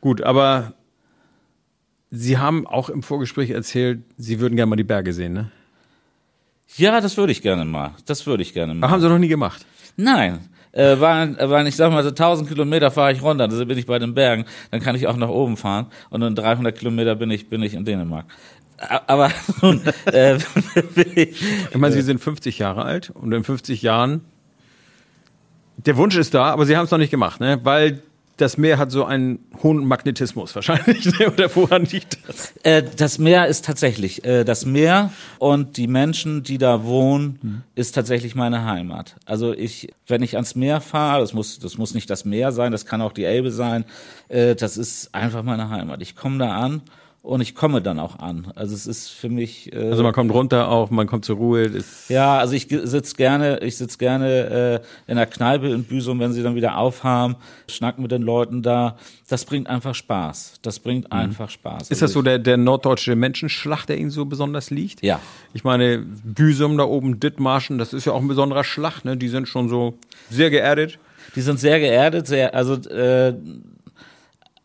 gut, 0.01 0.23
aber 0.23 0.75
Sie 2.11 2.39
haben 2.39 2.67
auch 2.67 2.89
im 2.89 3.03
Vorgespräch 3.03 3.51
erzählt, 3.51 4.01
Sie 4.17 4.41
würden 4.41 4.57
gerne 4.57 4.71
mal 4.71 4.77
die 4.77 4.85
Berge 4.85 5.13
sehen, 5.13 5.35
ne? 5.35 5.51
Ja, 6.77 7.01
das 7.01 7.17
würde 7.17 7.33
ich 7.33 7.43
gerne 7.43 7.65
mal. 7.65 7.93
Das 8.07 8.27
würde 8.27 8.43
ich 8.43 8.53
gerne 8.53 8.75
mal. 8.75 8.87
Ach, 8.87 8.91
haben 8.91 9.01
Sie 9.01 9.09
noch 9.09 9.19
nie 9.19 9.29
gemacht? 9.29 9.65
Nein. 9.97 10.41
Äh, 10.73 11.01
waren, 11.01 11.37
waren, 11.39 11.67
ich 11.67 11.77
sag 11.77 11.91
mal, 11.91 12.03
so 12.03 12.11
1000 12.11 12.49
Kilometer 12.49 12.91
fahre 12.91 13.13
ich 13.13 13.23
runter, 13.23 13.45
also 13.45 13.65
bin 13.65 13.79
ich 13.79 13.87
bei 13.87 13.99
den 13.99 14.15
Bergen, 14.15 14.45
dann 14.71 14.81
kann 14.81 14.95
ich 14.95 15.07
auch 15.07 15.17
nach 15.17 15.31
oben 15.31 15.57
fahren 15.57 15.87
und 16.11 16.21
in 16.23 16.35
300 16.35 16.77
Kilometer 16.77 17.15
bin 17.15 17.31
ich, 17.31 17.49
bin 17.49 17.63
ich 17.63 17.73
in 17.73 17.87
Dänemark. 17.87 18.27
Aber 19.07 19.31
nun, 19.63 19.81
äh, 20.13 20.37
ich, 21.15 21.43
ich 21.71 21.77
meine, 21.77 21.95
Sie 21.95 22.03
sind 22.03 22.21
50 22.21 22.59
Jahre 22.59 22.85
alt 22.85 23.11
und 23.11 23.33
in 23.33 23.45
50 23.45 23.81
Jahren, 23.81 24.21
der 25.79 25.97
Wunsch 25.97 26.17
ist 26.17 26.35
da, 26.35 26.53
aber 26.53 26.67
Sie 26.67 26.77
haben 26.77 26.85
es 26.85 26.91
noch 26.91 26.99
nicht 26.99 27.11
gemacht, 27.11 27.41
ne? 27.41 27.61
Weil 27.63 28.03
das 28.39 28.57
Meer 28.57 28.79
hat 28.79 28.91
so 28.91 29.05
einen 29.05 29.41
hohen 29.63 29.85
Magnetismus 29.85 30.55
wahrscheinlich. 30.55 31.09
Oder 31.27 31.55
woran 31.55 31.85
liegt 31.85 32.19
das? 32.27 32.53
Äh, 32.63 32.83
das 32.97 33.19
Meer 33.19 33.47
ist 33.47 33.65
tatsächlich, 33.65 34.25
äh, 34.25 34.45
das 34.45 34.65
Meer 34.65 35.13
und 35.39 35.77
die 35.77 35.89
Menschen, 35.89 36.43
die 36.43 36.57
da 36.57 36.85
wohnen, 36.85 37.39
mhm. 37.43 37.63
ist 37.75 37.95
tatsächlich 37.95 38.35
meine 38.35 38.65
Heimat. 38.65 39.17
Also 39.27 39.53
ich, 39.53 39.93
wenn 40.07 40.23
ich 40.23 40.37
ans 40.37 40.55
Meer 40.55 40.81
fahre, 40.81 41.21
das 41.21 41.35
muss, 41.35 41.59
das 41.59 41.79
muss 41.79 41.95
nicht 41.95 42.09
das 42.09 42.25
Meer 42.25 42.53
sein, 42.53 42.73
das 42.73 42.87
kann 42.87 43.03
auch 43.03 43.13
die 43.13 43.25
Elbe 43.25 43.51
sein, 43.51 43.85
äh, 44.29 44.55
das 44.55 44.77
ist 44.77 45.15
einfach 45.15 45.43
meine 45.43 45.69
Heimat. 45.69 46.01
Ich 46.01 46.17
komme 46.17 46.39
da 46.39 46.57
an 46.57 46.83
und 47.23 47.41
ich 47.41 47.55
komme 47.55 47.83
dann 47.83 47.99
auch 47.99 48.19
an. 48.21 48.53
Also 48.55 48.75
es 48.75 48.87
ist 48.87 49.09
für 49.09 49.29
mich. 49.29 49.73
Äh, 49.73 49.91
also 49.91 50.03
man 50.03 50.13
kommt 50.13 50.33
runter 50.33 50.69
auch, 50.69 50.91
man 50.91 51.07
kommt 51.07 51.25
zur 51.25 51.37
Ruhe. 51.37 51.63
Ist 51.63 52.09
ja, 52.09 52.39
also 52.39 52.55
ich 52.55 52.69
sitze 52.69 53.17
gerne, 53.17 53.59
ich 53.61 53.77
sitze 53.77 53.99
gerne 53.99 54.81
äh, 55.07 55.11
in 55.11 55.17
der 55.17 55.27
Kneipe 55.27 55.69
in 55.69 55.85
Büsum, 55.85 56.21
wenn 56.21 56.33
sie 56.33 56.43
dann 56.43 56.55
wieder 56.55 56.79
aufhaben, 56.79 57.37
schnacken 57.69 58.03
mit 58.03 58.13
den 58.13 58.23
Leuten 58.23 58.63
da. 58.63 58.97
Das 59.29 59.45
bringt 59.45 59.67
einfach 59.67 59.95
Spaß. 59.95 60.61
Das 60.63 60.79
bringt 60.79 61.07
mhm. 61.07 61.13
einfach 61.13 61.51
Spaß. 61.51 61.91
Ist 61.91 62.03
also 62.03 62.05
das 62.05 62.13
so 62.13 62.23
der, 62.23 62.39
der 62.39 62.57
norddeutsche 62.57 63.17
Menschenschlag, 63.17 63.85
der 63.87 63.99
Ihnen 63.99 64.11
so 64.11 64.25
besonders 64.25 64.71
liegt? 64.71 65.03
Ja. 65.03 65.21
Ich 65.53 65.65
meine, 65.65 65.99
Büsum 65.99 66.79
da 66.79 66.85
oben, 66.85 67.21
Dithmarschen, 67.21 67.79
das 67.79 67.93
ist 67.93 68.05
ja 68.05 68.13
auch 68.13 68.21
ein 68.21 68.29
besonderer 68.29 68.65
Schlag, 68.65 69.05
ne? 69.05 69.17
Die 69.17 69.29
sind 69.29 69.49
schon 69.49 69.69
so 69.69 69.99
sehr 70.31 70.51
geerdet. 70.51 70.99
Die 71.35 71.43
sind 71.43 71.61
sehr 71.61 71.79
geerdet, 71.79 72.27
sehr, 72.27 72.55
also 72.55 72.75
äh, 72.89 73.35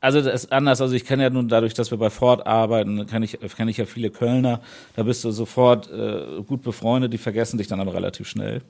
also 0.03 0.21
das 0.21 0.43
ist 0.43 0.51
anders. 0.51 0.81
Also 0.81 0.95
ich 0.95 1.05
kenne 1.05 1.23
ja 1.23 1.29
nun 1.29 1.47
dadurch, 1.47 1.73
dass 1.73 1.89
wir 1.89 1.97
bei 1.97 2.09
Ford 2.09 2.45
arbeiten, 2.45 3.07
kenne 3.07 3.23
ich, 3.23 3.39
kenn 3.55 3.69
ich 3.69 3.77
ja 3.77 3.85
viele 3.85 4.09
Kölner. 4.09 4.59
Da 4.97 5.03
bist 5.03 5.23
du 5.23 5.31
sofort 5.31 5.89
äh, 5.89 6.41
gut 6.45 6.61
befreundet, 6.61 7.13
die 7.13 7.17
vergessen 7.17 7.57
dich 7.57 7.67
dann 7.67 7.79
aber 7.79 7.93
relativ 7.93 8.27
schnell. 8.27 8.61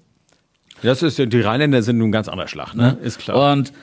Das 0.83 1.01
ist 1.01 1.17
die 1.17 1.41
Rheinländer 1.41 1.81
sind 1.81 1.97
nun 1.97 2.11
ganz 2.11 2.27
anderer 2.27 2.47
Schlag, 2.47 2.75
ne? 2.75 2.97
Ist 3.01 3.17
klar. 3.17 3.53
Und 3.53 3.73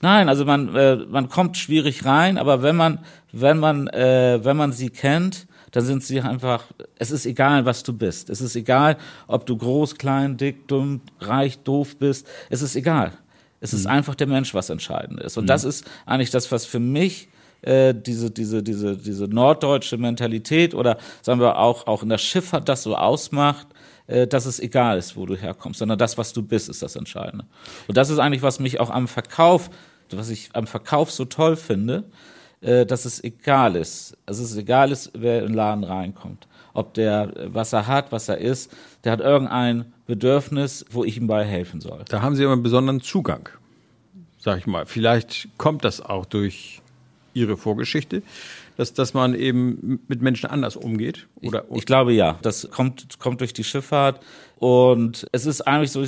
nein, 0.00 0.28
also 0.28 0.44
man 0.44 0.76
äh, 0.76 0.96
man 1.08 1.28
kommt 1.28 1.56
schwierig 1.56 2.04
rein, 2.04 2.38
aber 2.38 2.62
wenn 2.62 2.76
man 2.76 3.00
wenn 3.32 3.58
man 3.58 3.88
äh, 3.88 4.38
wenn 4.44 4.56
man 4.56 4.70
sie 4.70 4.90
kennt, 4.90 5.48
dann 5.72 5.84
sind 5.84 6.04
sie 6.04 6.20
einfach. 6.20 6.66
Es 6.98 7.10
ist 7.10 7.26
egal, 7.26 7.64
was 7.64 7.82
du 7.82 7.94
bist. 7.94 8.30
Es 8.30 8.40
ist 8.40 8.54
egal, 8.54 8.96
ob 9.26 9.44
du 9.44 9.56
groß, 9.56 9.96
klein, 9.96 10.36
dick, 10.36 10.68
dumm, 10.68 11.00
reich, 11.18 11.58
doof 11.58 11.96
bist. 11.96 12.28
Es 12.48 12.62
ist 12.62 12.76
egal. 12.76 13.12
Es 13.60 13.72
ist 13.72 13.84
mhm. 13.84 13.92
einfach 13.92 14.14
der 14.14 14.26
Mensch, 14.26 14.54
was 14.54 14.70
entscheidend 14.70 15.20
ist. 15.20 15.36
Und 15.36 15.44
mhm. 15.44 15.48
das 15.48 15.64
ist 15.64 15.84
eigentlich 16.04 16.30
das, 16.30 16.50
was 16.52 16.66
für 16.66 16.80
mich 16.80 17.28
äh, 17.62 17.94
diese, 17.94 18.30
diese, 18.30 18.62
diese, 18.62 18.96
diese 18.96 19.24
norddeutsche 19.24 19.96
Mentalität 19.96 20.74
oder 20.74 20.98
sagen 21.22 21.40
wir 21.40 21.58
auch, 21.58 21.86
auch 21.86 22.02
in 22.02 22.08
der 22.08 22.18
Schifffahrt 22.18 22.68
das 22.68 22.82
so 22.82 22.96
ausmacht, 22.96 23.66
äh, 24.06 24.26
dass 24.26 24.46
es 24.46 24.60
egal 24.60 24.98
ist, 24.98 25.16
wo 25.16 25.26
du 25.26 25.36
herkommst, 25.36 25.78
sondern 25.78 25.98
das, 25.98 26.18
was 26.18 26.32
du 26.32 26.42
bist, 26.42 26.68
ist 26.68 26.82
das 26.82 26.96
Entscheidende. 26.96 27.44
Und 27.88 27.96
das 27.96 28.10
ist 28.10 28.18
eigentlich, 28.18 28.42
was 28.42 28.60
mich 28.60 28.78
auch 28.78 28.90
am 28.90 29.08
Verkauf, 29.08 29.70
was 30.10 30.28
ich 30.28 30.50
am 30.52 30.66
Verkauf 30.66 31.10
so 31.10 31.24
toll 31.24 31.56
finde, 31.56 32.04
äh, 32.60 32.86
dass 32.86 33.04
es 33.04 33.22
egal 33.24 33.76
ist. 33.76 34.16
Also 34.26 34.42
es 34.42 34.52
ist 34.52 34.56
egal 34.58 34.92
ist, 34.92 35.10
wer 35.14 35.40
in 35.40 35.48
den 35.48 35.54
Laden 35.54 35.84
reinkommt. 35.84 36.46
Ob 36.76 36.92
der, 36.92 37.32
was 37.46 37.72
er 37.72 37.86
hat, 37.86 38.12
was 38.12 38.28
er 38.28 38.36
ist, 38.36 38.70
der 39.02 39.12
hat 39.12 39.20
irgendein 39.20 39.94
Bedürfnis, 40.06 40.84
wo 40.90 41.04
ich 41.04 41.16
ihm 41.16 41.26
bei 41.26 41.42
helfen 41.42 41.80
soll. 41.80 42.04
Da 42.08 42.20
haben 42.20 42.36
Sie 42.36 42.44
aber 42.44 42.52
einen 42.52 42.62
besonderen 42.62 43.00
Zugang, 43.00 43.48
sag 44.38 44.58
ich 44.58 44.66
mal. 44.66 44.84
Vielleicht 44.84 45.48
kommt 45.56 45.84
das 45.84 46.02
auch 46.02 46.26
durch 46.26 46.82
Ihre 47.32 47.56
Vorgeschichte, 47.56 48.22
dass, 48.76 48.92
dass 48.92 49.14
man 49.14 49.34
eben 49.34 50.00
mit 50.06 50.20
Menschen 50.20 50.50
anders 50.50 50.76
umgeht? 50.76 51.28
Oder? 51.40 51.64
Ich, 51.70 51.78
ich 51.78 51.86
glaube 51.86 52.12
ja. 52.12 52.38
Das 52.42 52.68
kommt, 52.70 53.18
kommt 53.18 53.40
durch 53.40 53.54
die 53.54 53.64
Schifffahrt. 53.64 54.20
Und 54.58 55.26
es 55.32 55.46
ist 55.46 55.62
eigentlich 55.62 55.92
so, 55.92 56.04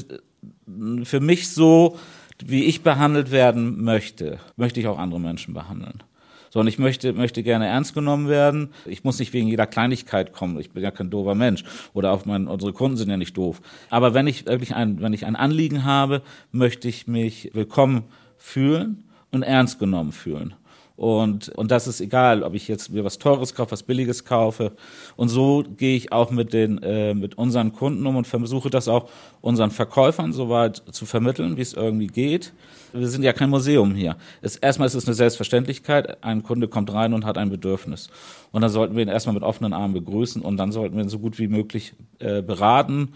für 1.04 1.20
mich 1.20 1.48
so, 1.48 1.98
wie 2.44 2.64
ich 2.64 2.82
behandelt 2.82 3.30
werden 3.30 3.82
möchte, 3.82 4.38
möchte 4.56 4.80
ich 4.80 4.86
auch 4.86 4.98
andere 4.98 5.18
Menschen 5.18 5.54
behandeln 5.54 6.02
sondern 6.50 6.68
ich 6.68 6.78
möchte, 6.78 7.12
möchte 7.12 7.42
gerne 7.42 7.66
ernst 7.66 7.94
genommen 7.94 8.28
werden. 8.28 8.70
Ich 8.86 9.04
muss 9.04 9.18
nicht 9.18 9.32
wegen 9.32 9.48
jeder 9.48 9.66
Kleinigkeit 9.66 10.32
kommen. 10.32 10.58
Ich 10.60 10.70
bin 10.70 10.82
ja 10.82 10.90
kein 10.90 11.10
doofer 11.10 11.34
Mensch. 11.34 11.64
Oder 11.94 12.12
auch 12.12 12.24
mein, 12.24 12.46
unsere 12.46 12.72
Kunden 12.72 12.96
sind 12.96 13.10
ja 13.10 13.16
nicht 13.16 13.36
doof. 13.36 13.60
Aber 13.90 14.14
wenn 14.14 14.26
ich 14.26 14.46
wirklich 14.46 14.74
ein, 14.74 15.00
wenn 15.00 15.12
ich 15.12 15.26
ein 15.26 15.36
Anliegen 15.36 15.84
habe, 15.84 16.22
möchte 16.52 16.88
ich 16.88 17.06
mich 17.06 17.50
willkommen 17.54 18.04
fühlen 18.36 19.04
und 19.30 19.42
ernst 19.42 19.78
genommen 19.78 20.12
fühlen. 20.12 20.54
Und, 20.98 21.50
und 21.50 21.70
das 21.70 21.86
ist 21.86 22.00
egal, 22.00 22.42
ob 22.42 22.54
ich 22.54 22.66
jetzt 22.66 22.90
mir 22.90 23.04
was 23.04 23.20
Teures 23.20 23.54
kaufe, 23.54 23.70
was 23.70 23.84
Billiges 23.84 24.24
kaufe. 24.24 24.72
Und 25.14 25.28
so 25.28 25.62
gehe 25.76 25.96
ich 25.96 26.10
auch 26.10 26.32
mit 26.32 26.52
den, 26.52 26.82
äh, 26.82 27.14
mit 27.14 27.38
unseren 27.38 27.72
Kunden 27.72 28.04
um 28.04 28.16
und 28.16 28.26
versuche 28.26 28.68
das 28.68 28.88
auch 28.88 29.08
unseren 29.40 29.70
Verkäufern 29.70 30.32
soweit 30.32 30.82
zu 30.90 31.06
vermitteln, 31.06 31.56
wie 31.56 31.60
es 31.60 31.74
irgendwie 31.74 32.08
geht. 32.08 32.52
Wir 32.92 33.06
sind 33.06 33.22
ja 33.22 33.32
kein 33.32 33.48
Museum 33.48 33.94
hier. 33.94 34.16
Es, 34.42 34.56
erstmal 34.56 34.86
ist 34.86 34.94
es 34.94 35.06
eine 35.06 35.14
Selbstverständlichkeit. 35.14 36.24
Ein 36.24 36.42
Kunde 36.42 36.66
kommt 36.66 36.92
rein 36.92 37.14
und 37.14 37.24
hat 37.24 37.38
ein 37.38 37.50
Bedürfnis. 37.50 38.10
Und 38.50 38.62
dann 38.62 38.70
sollten 38.70 38.96
wir 38.96 39.02
ihn 39.04 39.08
erstmal 39.08 39.34
mit 39.34 39.44
offenen 39.44 39.74
Armen 39.74 39.94
begrüßen 39.94 40.42
und 40.42 40.56
dann 40.56 40.72
sollten 40.72 40.96
wir 40.96 41.04
ihn 41.04 41.08
so 41.08 41.20
gut 41.20 41.38
wie 41.38 41.46
möglich 41.46 41.94
äh, 42.18 42.42
beraten. 42.42 43.10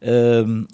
Ähm, 0.00 0.68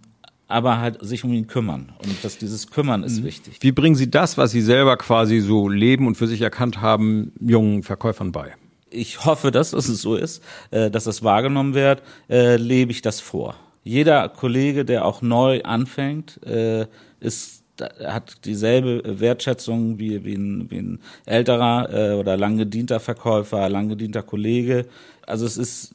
aber 0.50 0.78
halt 0.78 0.98
sich 1.00 1.24
um 1.24 1.32
ihn 1.32 1.46
kümmern. 1.46 1.92
Und 2.02 2.24
dass 2.24 2.38
dieses 2.38 2.70
Kümmern 2.70 3.02
ist 3.02 3.22
wichtig. 3.24 3.58
Wie 3.60 3.72
bringen 3.72 3.94
Sie 3.94 4.10
das, 4.10 4.36
was 4.36 4.50
Sie 4.50 4.62
selber 4.62 4.96
quasi 4.96 5.40
so 5.40 5.68
leben 5.68 6.06
und 6.06 6.16
für 6.16 6.26
sich 6.26 6.42
erkannt 6.42 6.80
haben, 6.80 7.32
jungen 7.40 7.82
Verkäufern 7.82 8.32
bei? 8.32 8.54
ich 8.90 9.24
hoffe, 9.24 9.50
dass 9.50 9.72
es 9.72 9.86
so 9.86 10.16
ist, 10.16 10.42
äh, 10.70 10.90
dass 10.90 11.04
das 11.04 11.22
wahrgenommen 11.22 11.74
wird, 11.74 12.02
äh, 12.28 12.56
lebe 12.56 12.92
ich 12.92 13.02
das 13.02 13.20
vor. 13.20 13.56
Jeder 13.82 14.28
Kollege, 14.28 14.84
der 14.84 15.06
auch 15.06 15.22
neu 15.22 15.62
anfängt, 15.62 16.44
äh, 16.44 16.86
ist 17.20 17.60
hat 18.04 18.44
dieselbe 18.44 19.20
Wertschätzung 19.20 19.98
wie, 19.98 20.22
wie, 20.22 20.34
ein, 20.34 20.70
wie 20.70 20.78
ein 20.80 20.98
älterer 21.24 21.88
äh, 21.90 22.12
oder 22.12 22.36
lang 22.36 22.58
gedienter 22.58 23.00
Verkäufer, 23.00 23.70
lang 23.70 23.88
gedienter 23.88 24.22
Kollege. 24.22 24.84
Also 25.26 25.46
es 25.46 25.56
ist, 25.56 25.94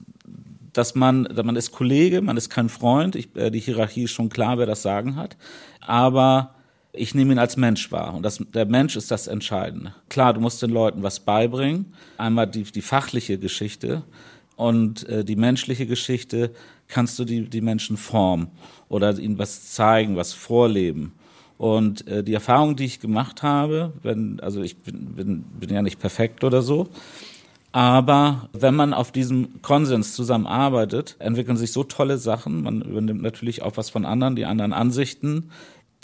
dass 0.76 0.94
man, 0.94 1.28
man 1.34 1.56
ist 1.56 1.72
Kollege, 1.72 2.22
man 2.22 2.36
ist 2.36 2.50
kein 2.50 2.68
Freund. 2.68 3.16
Ich, 3.16 3.34
äh, 3.36 3.50
die 3.50 3.60
Hierarchie 3.60 4.04
ist 4.04 4.12
schon 4.12 4.30
klar, 4.30 4.58
wer 4.58 4.66
das 4.66 4.82
Sagen 4.82 5.16
hat. 5.16 5.38
Aber 5.80 6.54
ich 6.92 7.16
nehme 7.16 7.34
ihn 7.34 7.40
als 7.40 7.56
Mensch 7.56 7.92
wahr. 7.92 8.14
Und 8.14 8.24
das, 8.24 8.44
der 8.54 8.66
Mensch 8.66 8.98
ist 8.98 9.10
das 9.10 9.28
Entscheidende. 9.28 9.96
Klar, 10.10 10.34
du 10.34 10.42
musst 10.42 10.62
den 10.62 10.72
Leuten 10.72 11.02
was 11.02 11.22
beibringen. 11.22 11.94
Einmal 12.18 12.48
die, 12.48 12.64
die 12.64 12.82
fachliche 12.82 13.38
Geschichte 13.38 14.04
und 14.58 15.08
äh, 15.08 15.24
die 15.24 15.38
menschliche 15.38 15.86
Geschichte 15.86 16.52
kannst 16.88 17.18
du 17.20 17.26
die, 17.26 17.50
die 17.50 17.62
Menschen 17.62 17.96
formen 17.96 18.48
oder 18.90 19.18
ihnen 19.18 19.38
was 19.38 19.72
zeigen, 19.72 20.18
was 20.18 20.34
vorleben. 20.34 21.14
Und 21.58 22.06
äh, 22.08 22.22
die 22.22 22.34
Erfahrung, 22.34 22.76
die 22.76 22.86
ich 22.86 23.00
gemacht 23.00 23.44
habe, 23.44 23.94
wenn, 24.04 24.42
also 24.42 24.62
ich 24.62 24.78
bin, 24.78 25.16
bin, 25.16 25.44
bin 25.58 25.70
ja 25.74 25.82
nicht 25.82 26.00
perfekt 26.00 26.44
oder 26.44 26.62
so, 26.62 26.90
aber 27.76 28.50
wenn 28.54 28.74
man 28.74 28.94
auf 28.94 29.12
diesem 29.12 29.62
Konsens 29.62 30.16
zusammenarbeitet, 30.16 31.18
entwickeln 31.20 31.58
sich 31.58 31.74
so 31.74 31.84
tolle 31.84 32.18
Sachen. 32.18 32.64
Man 32.64 32.82
übernimmt 32.82 33.22
natürlich 33.22 33.64
auch 33.64 33.76
was 33.76 33.90
von 33.90 34.06
anderen, 34.06 34.38
die 34.38 34.46
anderen 34.46 34.72
Ansichten 34.72 35.50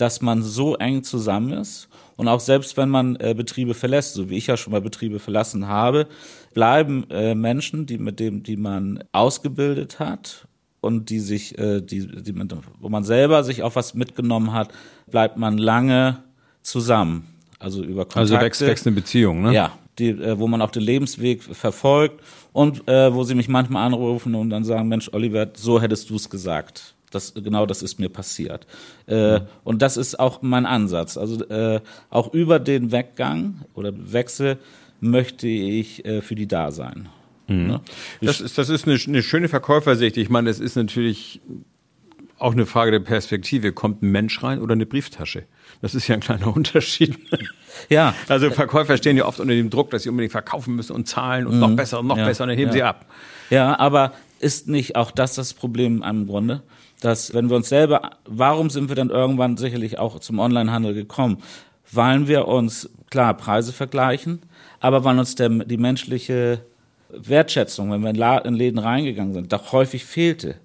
dass 0.01 0.21
man 0.21 0.41
so 0.41 0.75
eng 0.75 1.03
zusammen 1.03 1.53
ist. 1.53 1.87
Und 2.17 2.27
auch 2.27 2.39
selbst 2.39 2.75
wenn 2.75 2.89
man 2.89 3.15
äh, 3.17 3.35
Betriebe 3.35 3.75
verlässt, 3.75 4.15
so 4.15 4.29
wie 4.29 4.37
ich 4.37 4.47
ja 4.47 4.57
schon 4.57 4.71
mal 4.73 4.81
Betriebe 4.81 5.19
verlassen 5.19 5.67
habe, 5.67 6.07
bleiben 6.53 7.05
äh, 7.11 7.35
Menschen, 7.35 7.85
die 7.85 7.99
mit 7.99 8.19
dem, 8.19 8.41
die 8.41 8.57
man 8.57 9.03
ausgebildet 9.11 9.99
hat 9.99 10.47
und 10.81 11.09
die 11.09 11.19
sich, 11.19 11.57
äh, 11.59 11.81
die, 11.81 12.07
die 12.07 12.33
wo 12.79 12.89
man 12.89 13.03
selber 13.03 13.43
sich 13.43 13.61
auch 13.61 13.75
was 13.75 13.93
mitgenommen 13.93 14.53
hat, 14.53 14.73
bleibt 15.09 15.37
man 15.37 15.57
lange 15.57 16.23
zusammen. 16.63 17.27
Also 17.59 17.83
über 17.83 18.05
Kontakte. 18.05 18.19
Also 18.19 18.39
wächst, 18.39 18.61
wächst 18.61 18.87
eine 18.87 18.95
Beziehung, 18.95 19.43
ne? 19.43 19.53
Ja, 19.53 19.71
die, 19.99 20.09
äh, 20.09 20.39
wo 20.39 20.47
man 20.47 20.61
auch 20.61 20.71
den 20.71 20.83
Lebensweg 20.83 21.43
verfolgt 21.43 22.21
und 22.53 22.87
äh, 22.87 23.13
wo 23.13 23.23
sie 23.23 23.35
mich 23.35 23.47
manchmal 23.47 23.85
anrufen 23.85 24.35
und 24.35 24.49
dann 24.49 24.63
sagen, 24.63 24.87
Mensch, 24.87 25.09
Oliver, 25.13 25.49
so 25.53 25.81
hättest 25.81 26.09
du 26.09 26.15
es 26.15 26.29
gesagt. 26.29 26.95
Das, 27.11 27.33
genau 27.33 27.65
das 27.65 27.83
ist 27.83 27.99
mir 27.99 28.09
passiert. 28.09 28.65
Äh, 29.07 29.39
mhm. 29.39 29.45
Und 29.63 29.81
das 29.81 29.97
ist 29.97 30.19
auch 30.19 30.41
mein 30.41 30.65
Ansatz. 30.65 31.17
Also 31.17 31.43
äh, 31.45 31.81
auch 32.09 32.33
über 32.33 32.59
den 32.59 32.91
Weggang 32.91 33.61
oder 33.73 33.91
Wechsel 33.93 34.57
möchte 35.01 35.47
ich 35.47 36.05
äh, 36.05 36.21
für 36.21 36.35
die 36.35 36.47
da 36.47 36.71
sein. 36.71 37.09
Mhm. 37.47 37.67
Ne? 37.67 37.81
Das, 38.21 38.39
ist, 38.39 38.57
das 38.57 38.69
ist 38.69 38.87
eine, 38.87 38.97
eine 39.05 39.23
schöne 39.23 39.49
Verkäufersicht. 39.49 40.15
Ich 40.17 40.29
meine, 40.29 40.49
es 40.49 40.59
ist 40.59 40.75
natürlich 40.75 41.41
auch 42.41 42.53
eine 42.53 42.65
Frage 42.65 42.91
der 42.91 42.99
Perspektive. 42.99 43.71
Kommt 43.71 44.01
ein 44.01 44.11
Mensch 44.11 44.41
rein 44.43 44.59
oder 44.59 44.73
eine 44.73 44.85
Brieftasche? 44.85 45.43
Das 45.81 45.95
ist 45.95 46.07
ja 46.07 46.15
ein 46.15 46.21
kleiner 46.21 46.47
Unterschied. 46.55 47.17
Ja. 47.89 48.13
Also 48.27 48.51
Verkäufer 48.51 48.97
stehen 48.97 49.17
ja 49.17 49.25
oft 49.25 49.39
unter 49.39 49.53
dem 49.53 49.69
Druck, 49.69 49.91
dass 49.91 50.03
sie 50.03 50.09
unbedingt 50.09 50.31
verkaufen 50.31 50.75
müssen 50.75 50.93
und 50.93 51.07
zahlen 51.07 51.47
und 51.47 51.55
mhm. 51.55 51.59
noch 51.59 51.75
besser 51.75 51.99
und 51.99 52.07
noch 52.07 52.17
ja. 52.17 52.25
besser 52.25 52.43
und 52.43 52.49
dann 52.49 52.57
heben 52.57 52.71
ja. 52.71 52.73
sie 52.73 52.83
ab. 52.83 53.05
Ja, 53.49 53.79
aber 53.79 54.13
ist 54.39 54.67
nicht 54.67 54.95
auch 54.95 55.11
das 55.11 55.35
das 55.35 55.53
Problem 55.53 56.03
im 56.03 56.27
Grunde? 56.27 56.63
dass 57.01 57.33
wenn 57.33 57.49
wir 57.49 57.57
uns 57.57 57.67
selber, 57.67 58.11
warum 58.25 58.69
sind 58.69 58.87
wir 58.87 58.95
dann 58.95 59.09
irgendwann 59.09 59.57
sicherlich 59.57 59.99
auch 59.99 60.19
zum 60.19 60.39
Onlinehandel 60.39 60.93
gekommen? 60.93 61.39
Weil 61.91 62.27
wir 62.27 62.47
uns, 62.47 62.89
klar, 63.09 63.33
Preise 63.33 63.73
vergleichen, 63.73 64.43
aber 64.79 65.03
weil 65.03 65.19
uns 65.19 65.35
der, 65.35 65.49
die 65.49 65.77
menschliche 65.77 66.61
Wertschätzung, 67.09 67.91
wenn 67.91 68.01
wir 68.01 68.45
in 68.45 68.55
Läden 68.55 68.79
reingegangen 68.79 69.33
sind, 69.33 69.51
doch 69.51 69.73
häufig 69.73 70.05
fehlte. 70.05 70.55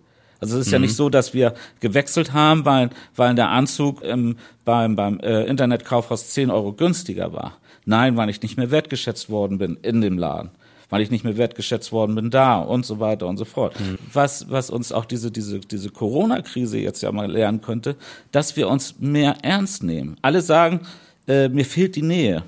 Also 0.40 0.56
es 0.56 0.62
ist 0.62 0.66
mhm. 0.68 0.72
ja 0.72 0.78
nicht 0.80 0.96
so, 0.96 1.08
dass 1.08 1.34
wir 1.34 1.54
gewechselt 1.80 2.32
haben, 2.32 2.64
weil, 2.64 2.90
weil 3.14 3.34
der 3.34 3.50
Anzug 3.50 4.02
im, 4.02 4.36
beim, 4.64 4.96
beim 4.96 5.20
äh, 5.20 5.44
Internetkaufhaus 5.44 6.30
10 6.30 6.50
Euro 6.50 6.72
günstiger 6.72 7.32
war. 7.32 7.56
Nein, 7.84 8.16
weil 8.16 8.28
ich 8.30 8.42
nicht 8.42 8.56
mehr 8.56 8.70
wertgeschätzt 8.70 9.30
worden 9.30 9.58
bin 9.58 9.76
in 9.82 10.00
dem 10.00 10.18
Laden 10.18 10.50
weil 10.88 11.02
ich 11.02 11.10
nicht 11.10 11.24
mehr 11.24 11.36
wertgeschätzt 11.36 11.92
worden 11.92 12.14
bin 12.14 12.30
da 12.30 12.58
und 12.58 12.86
so 12.86 13.00
weiter 13.00 13.26
und 13.26 13.36
so 13.36 13.44
fort. 13.44 13.78
Mhm. 13.80 13.98
Was, 14.12 14.50
was 14.50 14.70
uns 14.70 14.92
auch 14.92 15.04
diese, 15.04 15.30
diese, 15.30 15.60
diese 15.60 15.90
Corona-Krise 15.90 16.78
jetzt 16.78 17.02
ja 17.02 17.10
mal 17.12 17.30
lernen 17.30 17.60
könnte, 17.60 17.96
dass 18.32 18.56
wir 18.56 18.68
uns 18.68 18.96
mehr 19.00 19.36
ernst 19.42 19.82
nehmen. 19.82 20.16
Alle 20.22 20.42
sagen, 20.42 20.80
äh, 21.26 21.48
mir 21.48 21.64
fehlt 21.64 21.96
die 21.96 22.02
Nähe. 22.02 22.44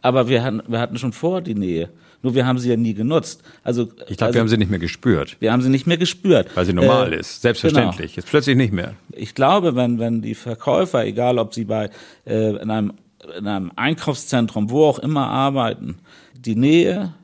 Aber 0.00 0.28
wir 0.28 0.44
hatten, 0.44 0.62
wir 0.68 0.78
hatten 0.78 0.96
schon 0.96 1.12
vor 1.12 1.40
die 1.40 1.56
Nähe. 1.56 1.90
Nur 2.22 2.34
wir 2.34 2.46
haben 2.46 2.58
sie 2.58 2.68
ja 2.68 2.76
nie 2.76 2.94
genutzt. 2.94 3.42
Also 3.62 3.82
ich 4.08 4.16
glaube, 4.16 4.26
also, 4.26 4.34
wir 4.34 4.40
haben 4.40 4.48
sie 4.48 4.56
nicht 4.56 4.70
mehr 4.70 4.80
gespürt. 4.80 5.36
Wir 5.40 5.52
haben 5.52 5.62
sie 5.62 5.68
nicht 5.68 5.86
mehr 5.86 5.98
gespürt, 5.98 6.48
weil 6.54 6.64
sie 6.64 6.72
normal 6.72 7.12
äh, 7.12 7.20
ist, 7.20 7.42
selbstverständlich. 7.42 8.12
Genau. 8.12 8.16
Jetzt 8.16 8.30
plötzlich 8.30 8.56
nicht 8.56 8.72
mehr. 8.72 8.94
Ich 9.12 9.34
glaube, 9.34 9.76
wenn 9.76 9.98
wenn 9.98 10.20
die 10.20 10.34
Verkäufer, 10.34 11.04
egal 11.04 11.38
ob 11.38 11.54
sie 11.54 11.64
bei 11.64 11.90
äh, 12.26 12.56
in 12.56 12.70
einem 12.70 12.94
in 13.38 13.46
einem 13.46 13.72
Einkaufszentrum, 13.76 14.70
wo 14.70 14.84
auch 14.84 14.98
immer 14.98 15.28
arbeiten, 15.28 15.98
die 16.34 16.56
Nähe 16.56 17.14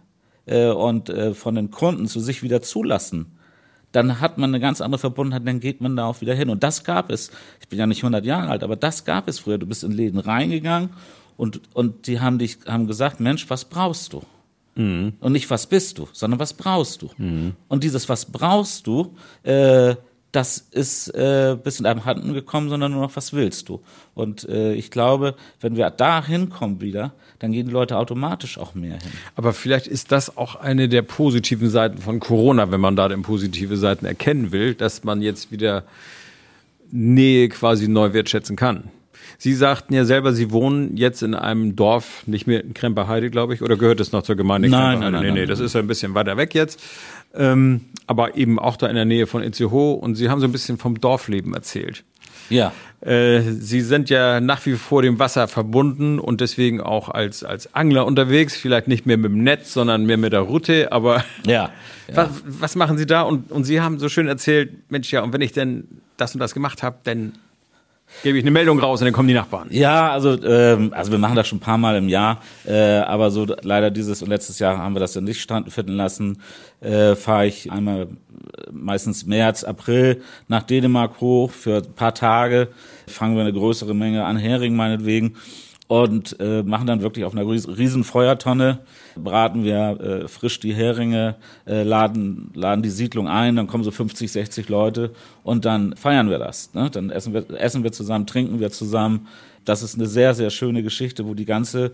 äh, 0.46 0.68
und 0.68 1.08
äh, 1.08 1.34
von 1.34 1.54
den 1.54 1.70
Kunden 1.70 2.06
zu 2.06 2.20
sich 2.20 2.42
wieder 2.42 2.62
zulassen, 2.62 3.26
dann 3.94 4.20
hat 4.20 4.38
man 4.38 4.50
eine 4.50 4.60
ganz 4.60 4.80
andere 4.80 4.98
Verbundenheit, 4.98 5.46
dann 5.46 5.60
geht 5.60 5.80
man 5.80 5.94
da 5.96 6.06
auch 6.06 6.20
wieder 6.20 6.34
hin. 6.34 6.50
Und 6.50 6.64
das 6.64 6.82
gab 6.82 7.10
es. 7.10 7.30
Ich 7.60 7.68
bin 7.68 7.78
ja 7.78 7.86
nicht 7.86 8.02
100 8.02 8.24
Jahre 8.24 8.48
alt, 8.48 8.64
aber 8.64 8.74
das 8.74 9.04
gab 9.04 9.28
es 9.28 9.38
früher. 9.38 9.58
Du 9.58 9.66
bist 9.66 9.84
in 9.84 9.92
Läden 9.92 10.18
reingegangen 10.18 10.90
und, 11.36 11.60
und 11.74 12.08
die 12.08 12.20
haben 12.20 12.38
dich, 12.38 12.58
haben 12.66 12.86
gesagt, 12.88 13.20
Mensch, 13.20 13.48
was 13.50 13.64
brauchst 13.64 14.12
du? 14.12 14.22
Mhm. 14.74 15.14
Und 15.20 15.32
nicht, 15.32 15.50
was 15.50 15.66
bist 15.66 15.98
du, 15.98 16.08
sondern 16.12 16.40
was 16.40 16.52
brauchst 16.52 17.02
du? 17.02 17.10
Mhm. 17.16 17.54
Und 17.68 17.84
dieses, 17.84 18.08
was 18.08 18.26
brauchst 18.26 18.86
du, 18.86 19.14
äh, 19.42 19.94
das 20.34 20.58
ist 20.58 21.14
äh, 21.14 21.56
bis 21.62 21.78
in 21.78 21.86
einem 21.86 22.04
Handen 22.04 22.34
gekommen, 22.34 22.68
sondern 22.68 22.92
nur 22.92 23.02
noch, 23.02 23.16
was 23.16 23.32
willst 23.32 23.68
du? 23.68 23.80
Und 24.14 24.48
äh, 24.48 24.74
ich 24.74 24.90
glaube, 24.90 25.36
wenn 25.60 25.76
wir 25.76 25.88
da 25.90 26.24
hinkommen 26.24 26.80
wieder, 26.80 27.12
dann 27.38 27.52
gehen 27.52 27.66
die 27.66 27.72
Leute 27.72 27.96
automatisch 27.96 28.58
auch 28.58 28.74
mehr 28.74 28.98
hin. 28.98 29.12
Aber 29.36 29.52
vielleicht 29.52 29.86
ist 29.86 30.10
das 30.10 30.36
auch 30.36 30.56
eine 30.56 30.88
der 30.88 31.02
positiven 31.02 31.70
Seiten 31.70 31.98
von 31.98 32.18
Corona, 32.18 32.70
wenn 32.72 32.80
man 32.80 32.96
da 32.96 33.08
denn 33.08 33.22
positive 33.22 33.76
Seiten 33.76 34.06
erkennen 34.06 34.50
will, 34.50 34.74
dass 34.74 35.04
man 35.04 35.22
jetzt 35.22 35.52
wieder 35.52 35.84
Nähe 36.90 37.48
quasi 37.48 37.86
neu 37.86 38.12
wertschätzen 38.12 38.56
kann. 38.56 38.90
Sie 39.38 39.54
sagten 39.54 39.94
ja 39.94 40.04
selber, 40.04 40.32
Sie 40.32 40.50
wohnen 40.50 40.96
jetzt 40.96 41.22
in 41.22 41.34
einem 41.34 41.76
Dorf, 41.76 42.22
nicht 42.26 42.46
mehr 42.46 42.62
in 42.62 42.74
Kremperheide, 42.74 43.30
glaube 43.30 43.54
ich, 43.54 43.62
oder 43.62 43.76
gehört 43.76 44.00
es 44.00 44.12
noch 44.12 44.22
zur 44.22 44.36
Gemeinde 44.36 44.68
nein? 44.68 45.00
Nein, 45.00 45.12
nein, 45.12 45.22
nee, 45.22 45.32
nee, 45.32 45.46
das 45.46 45.60
ist 45.60 45.74
ja 45.74 45.80
ein 45.80 45.86
bisschen 45.86 46.14
weiter 46.14 46.36
weg 46.36 46.54
jetzt. 46.54 46.80
Ähm, 47.34 47.82
aber 48.06 48.36
eben 48.36 48.58
auch 48.58 48.76
da 48.76 48.86
in 48.86 48.94
der 48.94 49.04
Nähe 49.04 49.26
von 49.26 49.42
Itzehoe 49.42 49.94
und 49.94 50.14
Sie 50.14 50.28
haben 50.28 50.40
so 50.40 50.46
ein 50.46 50.52
bisschen 50.52 50.78
vom 50.78 51.00
Dorfleben 51.00 51.54
erzählt. 51.54 52.04
Ja. 52.50 52.72
Äh, 53.00 53.40
Sie 53.42 53.80
sind 53.80 54.08
ja 54.08 54.40
nach 54.40 54.64
wie 54.66 54.74
vor 54.74 55.02
dem 55.02 55.18
Wasser 55.18 55.48
verbunden 55.48 56.18
und 56.18 56.40
deswegen 56.40 56.80
auch 56.80 57.08
als, 57.08 57.44
als 57.44 57.74
Angler 57.74 58.06
unterwegs, 58.06 58.56
vielleicht 58.56 58.88
nicht 58.88 59.04
mehr 59.04 59.16
mit 59.16 59.30
dem 59.30 59.42
Netz, 59.42 59.72
sondern 59.72 60.06
mehr 60.06 60.16
mit 60.16 60.32
der 60.32 60.40
Route, 60.40 60.92
aber 60.92 61.24
ja, 61.46 61.52
ja. 61.52 61.70
Was, 62.16 62.28
was 62.44 62.76
machen 62.76 62.98
Sie 62.98 63.06
da? 63.06 63.22
Und, 63.22 63.50
und 63.50 63.64
Sie 63.64 63.80
haben 63.80 63.98
so 63.98 64.10
schön 64.10 64.28
erzählt, 64.28 64.90
Mensch, 64.90 65.10
ja, 65.10 65.22
und 65.22 65.32
wenn 65.32 65.40
ich 65.40 65.52
denn 65.52 65.88
das 66.18 66.34
und 66.34 66.40
das 66.40 66.52
gemacht 66.52 66.82
habe, 66.82 66.96
dann 67.04 67.32
gebe 68.22 68.38
ich 68.38 68.44
eine 68.44 68.50
Meldung 68.50 68.78
raus 68.78 69.00
und 69.00 69.06
dann 69.06 69.14
kommen 69.14 69.28
die 69.28 69.34
Nachbarn. 69.34 69.68
Ja, 69.70 70.10
also 70.10 70.40
ähm, 70.42 70.92
also 70.94 71.10
wir 71.10 71.18
machen 71.18 71.36
das 71.36 71.48
schon 71.48 71.58
ein 71.58 71.60
paar 71.60 71.78
Mal 71.78 71.96
im 71.96 72.08
Jahr, 72.08 72.40
äh, 72.66 72.98
aber 72.98 73.30
so 73.30 73.46
leider 73.62 73.90
dieses 73.90 74.22
und 74.22 74.28
letztes 74.28 74.58
Jahr 74.58 74.78
haben 74.78 74.94
wir 74.94 75.00
das 75.00 75.12
dann 75.12 75.24
nicht 75.24 75.40
stattfinden 75.40 75.92
lassen. 75.92 76.40
Äh, 76.80 77.16
Fahre 77.16 77.46
ich 77.46 77.70
einmal 77.70 78.02
äh, 78.02 78.06
meistens 78.72 79.26
März, 79.26 79.64
April 79.64 80.22
nach 80.48 80.62
Dänemark 80.62 81.20
hoch 81.20 81.50
für 81.50 81.78
ein 81.78 81.94
paar 81.94 82.14
Tage, 82.14 82.68
fangen 83.06 83.34
wir 83.34 83.42
eine 83.42 83.52
größere 83.52 83.94
Menge 83.94 84.24
an 84.24 84.36
Hering 84.36 84.76
meinetwegen 84.76 85.36
und 86.02 86.40
äh, 86.40 86.64
machen 86.64 86.88
dann 86.88 87.02
wirklich 87.02 87.24
auf 87.24 87.36
einer 87.36 87.46
riesen 87.48 88.02
Feuertonne, 88.02 88.80
braten 89.14 89.62
wir 89.62 90.00
äh, 90.00 90.28
frisch 90.28 90.58
die 90.58 90.74
Heringe, 90.74 91.36
äh, 91.68 91.84
laden, 91.84 92.50
laden 92.52 92.82
die 92.82 92.90
Siedlung 92.90 93.28
ein, 93.28 93.54
dann 93.54 93.68
kommen 93.68 93.84
so 93.84 93.92
50, 93.92 94.32
60 94.32 94.68
Leute 94.68 95.12
und 95.44 95.64
dann 95.64 95.94
feiern 95.94 96.30
wir 96.30 96.38
das. 96.38 96.74
Ne? 96.74 96.90
Dann 96.90 97.10
essen 97.10 97.32
wir, 97.32 97.44
essen 97.60 97.84
wir 97.84 97.92
zusammen, 97.92 98.26
trinken 98.26 98.58
wir 98.58 98.72
zusammen. 98.72 99.28
Das 99.64 99.84
ist 99.84 99.94
eine 99.94 100.06
sehr, 100.06 100.34
sehr 100.34 100.50
schöne 100.50 100.82
Geschichte, 100.82 101.28
wo 101.28 101.34
die 101.34 101.44
ganze 101.44 101.92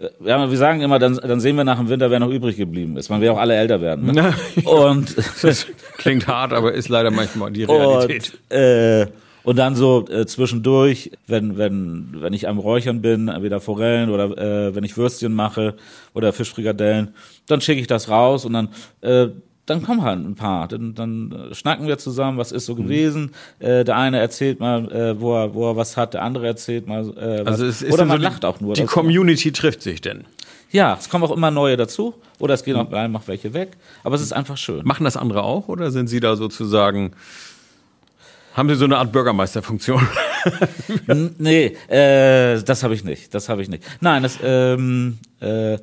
äh, 0.00 0.08
ja, 0.24 0.50
wir 0.50 0.58
sagen 0.58 0.80
immer, 0.80 0.98
dann, 0.98 1.14
dann 1.14 1.38
sehen 1.38 1.54
wir 1.54 1.62
nach 1.62 1.78
dem 1.78 1.88
Winter, 1.88 2.10
wer 2.10 2.18
noch 2.18 2.30
übrig 2.30 2.56
geblieben 2.56 2.96
ist. 2.96 3.08
Man 3.08 3.20
will 3.20 3.28
auch 3.28 3.38
alle 3.38 3.54
älter 3.54 3.80
werden. 3.80 4.12
Ne? 4.12 4.34
und 4.64 5.16
das 5.42 5.66
klingt 5.96 6.26
hart, 6.26 6.52
aber 6.52 6.72
ist 6.72 6.88
leider 6.88 7.12
manchmal 7.12 7.52
die 7.52 7.62
Realität. 7.62 8.36
Und, 8.50 8.56
äh, 8.56 9.06
und 9.48 9.56
dann 9.56 9.74
so 9.74 10.04
äh, 10.10 10.26
zwischendurch, 10.26 11.10
wenn, 11.26 11.56
wenn, 11.56 12.08
wenn 12.20 12.34
ich 12.34 12.46
am 12.48 12.58
Räuchern 12.58 13.00
bin, 13.00 13.28
entweder 13.28 13.60
Forellen 13.60 14.10
oder 14.10 14.36
äh, 14.36 14.74
wenn 14.74 14.84
ich 14.84 14.94
Würstchen 14.98 15.32
mache 15.32 15.74
oder 16.12 16.34
Fischfrikadellen, 16.34 17.14
dann 17.46 17.62
schicke 17.62 17.80
ich 17.80 17.86
das 17.86 18.10
raus 18.10 18.44
und 18.44 18.52
dann 18.52 18.68
äh, 19.00 19.28
dann 19.64 19.82
kommen 19.82 20.02
halt 20.02 20.18
ein 20.18 20.34
paar. 20.34 20.68
Dann, 20.68 20.94
dann 20.94 21.32
äh, 21.50 21.54
schnacken 21.54 21.86
wir 21.86 21.96
zusammen, 21.96 22.36
was 22.36 22.52
ist 22.52 22.66
so 22.66 22.74
gewesen. 22.74 23.30
Äh, 23.58 23.84
der 23.84 23.96
eine 23.96 24.18
erzählt 24.18 24.60
mal, 24.60 24.90
äh, 24.92 25.18
wo, 25.18 25.34
er, 25.34 25.54
wo 25.54 25.70
er 25.70 25.76
was 25.76 25.96
hat, 25.96 26.12
der 26.12 26.22
andere 26.24 26.46
erzählt 26.46 26.86
mal 26.86 27.04
äh, 27.16 27.40
was. 27.40 27.46
Also 27.46 27.64
es 27.66 27.80
ist 27.80 27.88
Oder 27.92 27.98
dann 28.02 28.08
man 28.08 28.18
so 28.18 28.24
lacht 28.24 28.44
auch 28.44 28.60
nur. 28.60 28.74
Die 28.74 28.84
Community 28.84 29.50
trifft 29.52 29.80
sich 29.80 30.02
denn. 30.02 30.24
ja, 30.70 30.94
es 31.00 31.08
kommen 31.08 31.24
auch 31.24 31.34
immer 31.34 31.50
neue 31.50 31.78
dazu. 31.78 32.12
Oder 32.38 32.52
es 32.52 32.64
gehen 32.64 32.74
Mhm. 32.76 32.80
auch 32.82 32.92
einfach 32.92 33.22
welche 33.28 33.54
weg. 33.54 33.78
Aber 34.04 34.14
es 34.14 34.20
ist 34.20 34.32
einfach 34.34 34.58
schön. 34.58 34.82
Machen 34.84 35.04
das 35.04 35.16
andere 35.16 35.42
auch 35.42 35.68
oder 35.68 35.90
sind 35.90 36.08
Sie 36.08 36.20
da 36.20 36.36
sozusagen, 36.36 37.12
haben 38.54 38.68
Sie 38.68 38.74
so 38.74 38.84
eine 38.84 38.98
Art 38.98 39.12
Bürgermeisterfunktion? 39.12 40.06
Nee, 41.38 41.76
äh, 41.88 42.62
das 42.62 42.82
habe 42.82 42.94
ich 42.94 43.04
nicht. 43.04 43.34
Das 43.34 43.48
habe 43.48 43.60
ich 43.60 43.68
nicht. 43.68 43.82
Nein, 44.00 44.22
das, 44.22 44.38
ähm, 44.42 45.18
äh, 45.40 45.78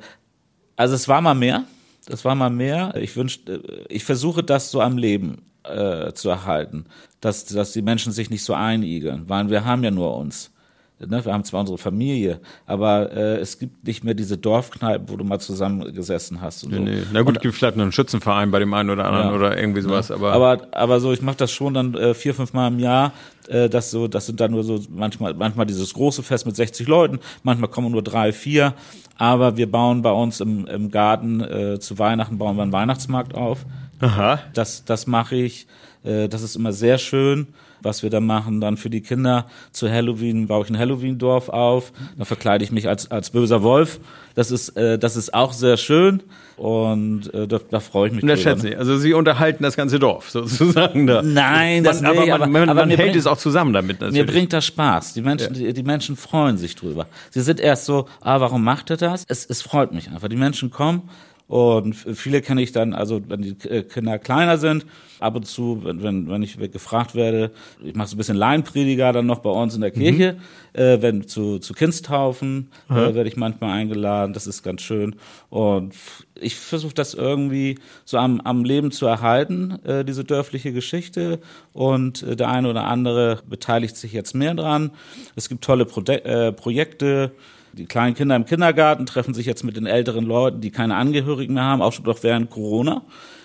also 0.76 0.94
es 0.94 1.06
war 1.08 1.20
mal 1.20 1.34
mehr. 1.34 1.64
Das 2.06 2.24
war 2.24 2.34
mal 2.34 2.50
mehr. 2.50 2.94
Ich 2.96 3.16
wünsch, 3.16 3.40
äh, 3.46 3.58
ich 3.88 4.04
versuche 4.04 4.42
das 4.42 4.70
so 4.70 4.80
am 4.80 4.98
Leben 4.98 5.42
äh, 5.64 6.12
zu 6.12 6.28
erhalten, 6.28 6.86
dass, 7.20 7.44
dass 7.44 7.72
die 7.72 7.82
Menschen 7.82 8.12
sich 8.12 8.30
nicht 8.30 8.44
so 8.44 8.54
einigeln, 8.54 9.28
weil 9.28 9.50
wir 9.50 9.64
haben 9.64 9.84
ja 9.84 9.90
nur 9.90 10.16
uns. 10.16 10.50
Ne, 10.98 11.22
wir 11.26 11.32
haben 11.34 11.44
zwar 11.44 11.60
unsere 11.60 11.76
Familie, 11.76 12.40
aber 12.64 13.12
äh, 13.12 13.36
es 13.36 13.58
gibt 13.58 13.86
nicht 13.86 14.02
mehr 14.02 14.14
diese 14.14 14.38
Dorfkneipen, 14.38 15.10
wo 15.10 15.16
du 15.18 15.24
mal 15.24 15.38
zusammengesessen 15.38 16.40
hast. 16.40 16.64
Und 16.64 16.72
so. 16.72 16.80
Nee. 16.80 17.02
Na 17.12 17.20
gut, 17.20 17.38
gibt 17.42 17.54
vielleicht 17.54 17.76
noch 17.76 17.82
einen 17.82 17.92
Schützenverein 17.92 18.50
bei 18.50 18.60
dem 18.60 18.72
einen 18.72 18.88
oder 18.88 19.04
anderen 19.04 19.28
Ja. 19.28 19.34
oder 19.34 19.58
irgendwie 19.58 19.82
sowas, 19.82 20.10
aber, 20.10 20.32
aber 20.32 20.68
aber 20.72 21.00
so 21.00 21.12
ich 21.12 21.20
mache 21.20 21.36
das 21.36 21.52
schon 21.52 21.74
dann 21.74 21.94
äh, 21.94 22.14
vier 22.14 22.34
fünf 22.34 22.54
Mal 22.54 22.68
im 22.68 22.78
Jahr 22.78 23.12
äh, 23.48 23.68
das 23.68 23.90
so 23.90 24.08
das 24.08 24.24
sind 24.24 24.40
dann 24.40 24.52
nur 24.52 24.64
so 24.64 24.80
manchmal 24.88 25.34
manchmal 25.34 25.66
dieses 25.66 25.92
große 25.92 26.22
Fest 26.22 26.46
mit 26.46 26.56
60 26.56 26.88
Leuten 26.88 27.20
manchmal 27.42 27.68
kommen 27.68 27.92
nur 27.92 28.02
drei 28.02 28.32
vier 28.32 28.72
aber 29.18 29.58
wir 29.58 29.70
bauen 29.70 30.00
bei 30.00 30.12
uns 30.12 30.40
im, 30.40 30.66
im 30.66 30.90
Garten 30.90 31.40
äh, 31.42 31.78
zu 31.78 31.98
Weihnachten 31.98 32.38
bauen 32.38 32.56
wir 32.56 32.62
einen 32.62 32.72
Weihnachtsmarkt 32.72 33.34
auf 33.34 33.66
Aha. 34.00 34.38
das 34.54 34.84
das 34.86 35.06
mache 35.06 35.36
ich 35.36 35.66
äh, 36.04 36.26
das 36.28 36.40
ist 36.42 36.56
immer 36.56 36.72
sehr 36.72 36.96
schön 36.96 37.48
was 37.82 38.02
wir 38.02 38.10
da 38.10 38.20
machen 38.20 38.60
dann 38.60 38.76
für 38.76 38.90
die 38.90 39.00
Kinder 39.00 39.46
zu 39.72 39.90
Halloween 39.90 40.46
baue 40.46 40.64
ich 40.64 40.70
ein 40.70 40.78
Halloween 40.78 41.18
Dorf 41.18 41.48
auf 41.48 41.92
da 42.18 42.24
verkleide 42.24 42.64
ich 42.64 42.72
mich 42.72 42.88
als 42.88 43.10
als 43.10 43.30
böser 43.30 43.62
Wolf 43.62 44.00
das 44.34 44.50
ist 44.50 44.70
äh, 44.76 44.98
das 44.98 45.16
ist 45.16 45.34
auch 45.34 45.52
sehr 45.52 45.76
schön 45.76 46.22
und 46.56 47.32
äh, 47.34 47.46
da, 47.46 47.58
da 47.70 47.80
freue 47.80 48.08
ich 48.08 48.14
mich 48.14 48.22
Und 48.22 48.28
das 48.30 48.40
schätze 48.40 48.70
ich. 48.70 48.78
Also 48.78 48.96
Sie 48.96 49.12
unterhalten 49.12 49.62
das 49.62 49.76
ganze 49.76 49.98
Dorf 49.98 50.30
sozusagen 50.30 51.06
da. 51.06 51.20
Nein, 51.22 51.84
das 51.84 52.00
man, 52.00 52.10
aber 52.12 52.20
man, 52.26 52.30
aber- 52.32 52.46
man, 52.46 52.68
aber 52.70 52.80
man 52.80 52.88
mir 52.88 52.96
hält 52.96 53.08
bringt- 53.12 53.16
es 53.20 53.26
auch 53.26 53.36
zusammen 53.36 53.74
damit 53.74 54.00
Mir 54.00 54.06
natürlich. 54.06 54.26
bringt 54.26 54.52
das 54.54 54.64
Spaß. 54.64 55.12
Die 55.12 55.20
Menschen, 55.20 55.52
die, 55.52 55.72
die 55.74 55.82
Menschen 55.82 56.16
freuen 56.16 56.56
sich 56.56 56.74
drüber. 56.74 57.06
Sie 57.30 57.42
sind 57.42 57.60
erst 57.60 57.84
so, 57.84 58.06
ah, 58.22 58.40
warum 58.40 58.64
macht 58.64 58.88
er 58.90 58.96
das? 58.96 59.24
Es, 59.28 59.44
es 59.44 59.60
freut 59.60 59.92
mich 59.92 60.08
einfach. 60.10 60.28
Die 60.28 60.36
Menschen 60.36 60.70
kommen 60.70 61.02
und 61.48 61.94
viele 61.94 62.42
kenne 62.42 62.60
ich 62.60 62.72
dann, 62.72 62.92
also 62.92 63.20
wenn 63.28 63.42
die 63.42 63.56
äh, 63.68 63.82
Kinder 63.82 64.18
kleiner 64.18 64.58
sind, 64.58 64.84
ab 65.20 65.36
und 65.36 65.46
zu, 65.46 65.84
wenn, 65.84 66.02
wenn, 66.02 66.28
wenn 66.28 66.42
ich 66.42 66.58
gefragt 66.72 67.14
werde, 67.14 67.52
ich 67.82 67.94
mache 67.94 68.08
so 68.08 68.16
ein 68.16 68.18
bisschen 68.18 68.36
Laienprediger 68.36 69.12
dann 69.12 69.26
noch 69.26 69.38
bei 69.38 69.50
uns 69.50 69.74
in 69.74 69.80
der 69.80 69.92
Kirche, 69.92 70.38
äh, 70.72 70.98
wenn 71.00 71.28
zu, 71.28 71.58
zu 71.58 71.72
Kindstaufen 71.72 72.70
äh, 72.90 73.14
werde 73.14 73.28
ich 73.28 73.36
manchmal 73.36 73.70
eingeladen, 73.70 74.32
das 74.32 74.46
ist 74.46 74.62
ganz 74.62 74.82
schön. 74.82 75.16
Und 75.48 75.94
ich 76.34 76.56
versuche 76.56 76.94
das 76.94 77.14
irgendwie 77.14 77.78
so 78.04 78.18
am, 78.18 78.40
am 78.40 78.64
Leben 78.64 78.90
zu 78.90 79.06
erhalten, 79.06 79.78
äh, 79.84 80.04
diese 80.04 80.24
dörfliche 80.24 80.72
Geschichte. 80.72 81.40
Und 81.72 82.22
äh, 82.22 82.36
der 82.36 82.48
eine 82.48 82.68
oder 82.68 82.84
andere 82.84 83.40
beteiligt 83.48 83.96
sich 83.96 84.12
jetzt 84.12 84.34
mehr 84.34 84.54
dran. 84.54 84.90
Es 85.34 85.48
gibt 85.48 85.64
tolle 85.64 85.86
Prode 85.86 86.24
äh, 86.24 86.52
Projekte. 86.52 87.32
Die 87.76 87.84
kleinen 87.84 88.14
Kinder 88.14 88.36
im 88.36 88.46
Kindergarten 88.46 89.04
treffen 89.04 89.34
sich 89.34 89.44
jetzt 89.44 89.62
mit 89.62 89.76
den 89.76 89.86
älteren 89.86 90.24
Leuten, 90.24 90.62
die 90.62 90.70
keine 90.70 90.96
Angehörigen 90.96 91.54
mehr 91.54 91.64
haben, 91.64 91.82
auch 91.82 91.92
schon 91.92 92.04
doch 92.04 92.22
während 92.22 92.48
Corona. 92.48 93.02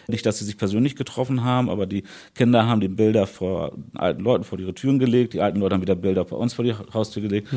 Nicht, 0.07 0.25
dass 0.25 0.39
sie 0.39 0.45
sich 0.45 0.57
persönlich 0.57 0.95
getroffen 0.95 1.43
haben, 1.43 1.69
aber 1.69 1.85
die 1.85 2.03
Kinder 2.33 2.65
haben 2.65 2.79
die 2.79 2.87
Bilder 2.87 3.27
vor 3.27 3.73
alten 3.95 4.23
Leuten 4.23 4.43
vor 4.43 4.57
ihre 4.57 4.73
Türen 4.73 4.99
gelegt, 4.99 5.33
die 5.33 5.41
alten 5.41 5.59
Leute 5.59 5.75
haben 5.75 5.81
wieder 5.81 5.95
Bilder 5.95 6.23
bei 6.23 6.35
uns 6.35 6.53
vor 6.53 6.63
die 6.63 6.73
Haustür 6.93 7.21
gelegt. 7.21 7.49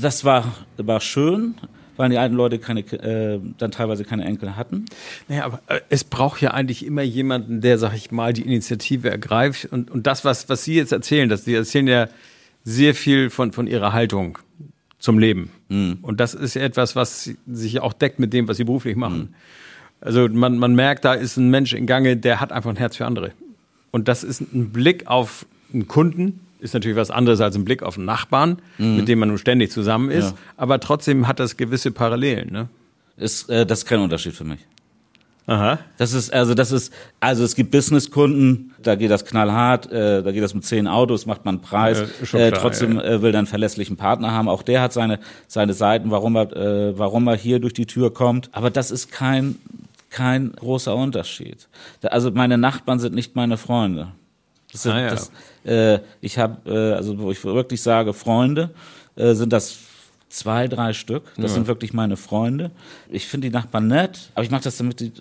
Das 0.00 0.24
war, 0.24 0.54
war 0.76 1.00
schön, 1.00 1.54
weil 1.96 2.10
die 2.10 2.18
alten 2.18 2.34
Leute 2.34 2.58
keine, 2.58 2.80
äh, 2.80 3.40
dann 3.58 3.70
teilweise 3.70 4.04
keine 4.04 4.24
Enkel 4.24 4.56
hatten. 4.56 4.86
Naja, 5.28 5.44
aber 5.44 5.62
äh, 5.68 5.80
es 5.88 6.04
braucht 6.04 6.40
ja 6.40 6.50
eigentlich 6.50 6.84
immer 6.84 7.02
jemanden, 7.02 7.60
der, 7.60 7.78
sag 7.78 7.94
ich 7.94 8.10
mal, 8.10 8.32
die 8.32 8.42
Initiative 8.42 9.08
ergreift. 9.08 9.68
Und, 9.70 9.90
und 9.90 10.06
das, 10.06 10.24
was, 10.24 10.48
was 10.48 10.64
Sie 10.64 10.74
jetzt 10.74 10.92
erzählen, 10.92 11.28
das, 11.28 11.44
Sie 11.44 11.54
erzählen 11.54 11.86
ja 11.86 12.08
sehr 12.64 12.94
viel 12.94 13.30
von, 13.30 13.52
von 13.52 13.66
Ihrer 13.66 13.92
Haltung 13.92 14.38
zum 14.98 15.18
Leben. 15.18 15.50
Und 16.02 16.20
das 16.20 16.34
ist 16.34 16.54
ja 16.54 16.62
etwas, 16.62 16.96
was 16.96 17.30
sich 17.46 17.80
auch 17.80 17.92
deckt 17.92 18.18
mit 18.18 18.32
dem, 18.32 18.48
was 18.48 18.56
Sie 18.56 18.64
beruflich 18.64 18.96
machen. 18.96 19.34
Also 20.00 20.28
man, 20.28 20.58
man 20.58 20.74
merkt, 20.74 21.04
da 21.04 21.14
ist 21.14 21.36
ein 21.36 21.50
Mensch 21.50 21.72
in 21.72 21.86
Gange, 21.86 22.16
der 22.16 22.40
hat 22.40 22.52
einfach 22.52 22.70
ein 22.70 22.76
Herz 22.76 22.96
für 22.96 23.06
andere. 23.06 23.32
Und 23.90 24.08
das 24.08 24.22
ist 24.22 24.40
ein 24.40 24.70
Blick 24.70 25.06
auf 25.06 25.46
einen 25.72 25.88
Kunden, 25.88 26.40
ist 26.60 26.74
natürlich 26.74 26.96
was 26.96 27.10
anderes 27.10 27.40
als 27.40 27.56
ein 27.56 27.64
Blick 27.64 27.82
auf 27.82 27.96
einen 27.96 28.06
Nachbarn, 28.06 28.58
mit 28.78 29.08
dem 29.08 29.18
man 29.18 29.28
nun 29.28 29.38
ständig 29.38 29.70
zusammen 29.70 30.10
ist. 30.10 30.30
Ja. 30.30 30.36
Aber 30.56 30.80
trotzdem 30.80 31.28
hat 31.28 31.38
das 31.40 31.56
gewisse 31.56 31.90
Parallelen. 31.90 32.52
Ne? 32.52 32.68
Ist, 33.16 33.48
äh, 33.50 33.66
das 33.66 33.80
ist 33.80 33.84
kein 33.86 34.00
Unterschied 34.00 34.34
für 34.34 34.44
mich. 34.44 34.60
Aha. 35.46 35.78
Das 35.98 36.14
ist, 36.14 36.32
also 36.32 36.54
das 36.54 36.72
ist, 36.72 36.92
also 37.20 37.44
es 37.44 37.54
gibt 37.54 37.70
Businesskunden, 37.70 38.72
da 38.82 38.94
geht 38.94 39.10
das 39.10 39.26
knallhart, 39.26 39.90
äh, 39.92 40.22
da 40.22 40.32
geht 40.32 40.42
das 40.42 40.54
mit 40.54 40.64
zehn 40.64 40.86
Autos, 40.88 41.26
macht 41.26 41.44
man 41.44 41.56
einen 41.56 41.62
Preis, 41.62 42.00
äh, 42.00 42.24
klar, 42.24 42.52
trotzdem 42.52 42.98
äh, 42.98 43.20
will 43.20 43.36
einen 43.36 43.46
verlässlichen 43.46 43.96
Partner 43.96 44.32
haben. 44.32 44.48
Auch 44.48 44.62
der 44.62 44.80
hat 44.80 44.92
seine, 44.94 45.20
seine 45.46 45.74
Seiten, 45.74 46.10
warum 46.10 46.36
er, 46.36 46.56
äh, 46.56 46.98
warum 46.98 47.26
er 47.28 47.36
hier 47.36 47.58
durch 47.60 47.74
die 47.74 47.84
Tür 47.86 48.12
kommt. 48.12 48.48
Aber 48.52 48.70
das 48.70 48.90
ist 48.90 49.12
kein, 49.12 49.56
kein 50.08 50.52
großer 50.52 50.96
Unterschied. 50.96 51.68
Da, 52.00 52.08
also 52.08 52.30
meine 52.30 52.56
Nachbarn 52.56 52.98
sind 52.98 53.14
nicht 53.14 53.36
meine 53.36 53.58
Freunde. 53.58 54.12
Das 54.72 54.82
sind, 54.84 54.92
Ah, 54.92 55.00
ja. 55.00 55.10
das, 55.10 55.30
äh, 55.64 55.98
ich 56.22 56.38
habe, 56.38 56.70
äh, 56.70 56.94
also 56.94 57.18
wo 57.18 57.30
ich 57.30 57.44
wirklich 57.44 57.82
sage, 57.82 58.14
Freunde, 58.14 58.70
äh, 59.16 59.34
sind 59.34 59.52
das 59.52 59.76
zwei, 60.34 60.68
drei 60.68 60.92
Stück. 60.92 61.22
Das 61.36 61.54
sind 61.54 61.66
wirklich 61.66 61.92
meine 61.92 62.16
Freunde. 62.16 62.70
Ich 63.08 63.26
finde 63.26 63.48
die 63.48 63.54
Nachbarn 63.54 63.86
nett, 63.88 64.30
aber 64.34 64.44
ich 64.44 64.50
mache 64.50 64.64
das 64.64 64.76
damit, 64.76 65.00
die, 65.00 65.12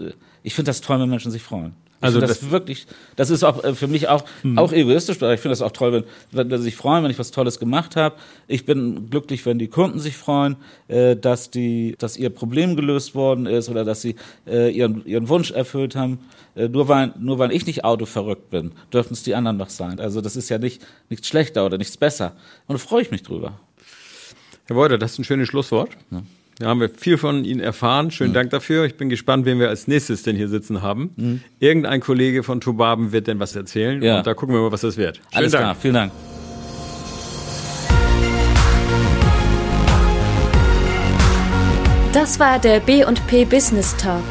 ich 0.44 0.54
finde 0.56 0.70
das 0.70 0.82
toll, 0.82 1.00
wenn 1.00 1.10
Menschen 1.10 1.32
sich 1.32 1.42
freuen. 1.44 1.74
Ich 2.00 2.08
Also 2.08 2.20
das, 2.20 2.40
das- 2.42 2.52
wirklich, 2.52 2.86
das 3.16 3.30
ist 3.30 3.44
auch 3.46 3.64
äh, 3.64 3.74
für 3.76 3.88
mich 3.88 4.10
auch, 4.10 4.26
auch 4.58 4.74
egoistisch, 4.74 5.18
aber 5.22 5.34
ich 5.34 5.40
finde 5.40 5.54
das 5.54 5.62
auch 5.62 5.72
toll, 5.72 5.94
wenn, 5.94 6.04
wenn, 6.32 6.52
wenn 6.52 6.58
sie 6.58 6.66
sich 6.66 6.76
freuen, 6.76 7.02
wenn 7.04 7.12
ich 7.12 7.18
was 7.20 7.32
Tolles 7.32 7.60
gemacht 7.60 7.96
habe. 7.96 8.16
Ich 8.48 8.66
bin 8.66 9.10
glücklich, 9.10 9.46
wenn 9.46 9.58
die 9.58 9.70
Kunden 9.70 10.00
sich 10.00 10.18
freuen, 10.18 10.58
äh, 10.90 11.16
dass 11.16 11.50
die, 11.50 11.96
dass 11.98 12.18
ihr 12.18 12.30
Problem 12.30 12.76
gelöst 12.76 13.16
worden 13.16 13.46
ist 13.46 13.70
oder 13.70 13.86
dass 13.86 14.02
sie 14.02 14.16
äh, 14.46 14.70
ihren, 14.76 15.06
ihren 15.06 15.30
Wunsch 15.30 15.52
erfüllt 15.52 15.96
haben. 15.96 16.20
Äh, 16.56 16.68
nur 16.68 16.90
weil, 16.90 17.14
nur 17.20 17.40
weil 17.40 17.54
ich 17.54 17.66
nicht 17.66 17.86
autoverrückt 17.86 18.50
bin, 18.50 18.74
dürfen 18.92 19.14
es 19.14 19.24
die 19.24 19.34
anderen 19.36 19.58
doch 19.58 19.70
sein. 19.70 20.00
Also 20.02 20.20
das 20.20 20.36
ist 20.36 20.50
ja 20.50 20.58
nicht, 20.58 20.86
nichts 21.10 21.28
schlechter 21.30 21.66
oder 21.66 21.78
nichts 21.78 21.96
besser. 21.96 22.34
Und 22.68 22.74
da 22.74 22.80
freue 22.86 23.02
ich 23.04 23.12
mich 23.12 23.24
drüber. 23.24 23.60
Herr 24.68 24.76
Wolter, 24.78 24.98
das 24.98 25.14
ist 25.14 25.20
ein 25.20 25.24
schönes 25.26 25.50
Schlusswort. 25.50 25.90
Da 26.60 26.68
haben 26.68 26.80
wir 26.80 26.90
viel 26.90 27.18
von 27.18 27.44
Ihnen 27.44 27.60
erfahren. 27.60 28.12
Schönen 28.12 28.34
Dank 28.34 28.52
dafür. 28.52 28.86
Ich 28.86 28.96
bin 28.96 29.10
gespannt, 29.10 29.46
wen 29.46 29.60
wir 29.60 29.68
als 29.70 29.88
nächstes 29.88 30.24
denn 30.24 30.36
hier 30.38 30.48
sitzen 30.48 30.82
haben. 30.82 31.42
Irgendein 31.60 32.00
Kollege 32.00 32.44
von 32.44 32.62
Tobaben 32.62 33.12
wird 33.12 33.28
denn 33.28 33.40
was 33.40 33.56
erzählen. 33.56 34.02
Ja. 34.02 34.20
Und 34.20 34.28
da 34.28 34.34
gucken 34.34 34.56
wir 34.56 34.62
mal, 34.62 34.72
was 34.72 34.82
das 34.82 34.96
wird. 34.96 35.18
Schönen 35.18 35.28
Alles 35.34 35.52
Dank. 35.52 35.64
klar, 35.64 35.76
vielen 35.76 35.94
Dank. 35.96 36.12
Das 42.14 42.40
war 42.40 42.60
der 42.60 42.80
B&P 42.80 43.44
Business 43.46 43.98
Talk. 43.98 44.24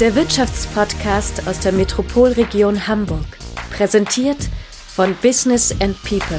Der 0.00 0.16
Wirtschaftspodcast 0.16 1.46
aus 1.46 1.60
der 1.60 1.70
Metropolregion 1.72 2.88
Hamburg. 2.88 3.26
Präsentiert 3.70 4.48
von 4.88 5.14
Business 5.22 5.70
and 5.80 5.96
People. 6.02 6.38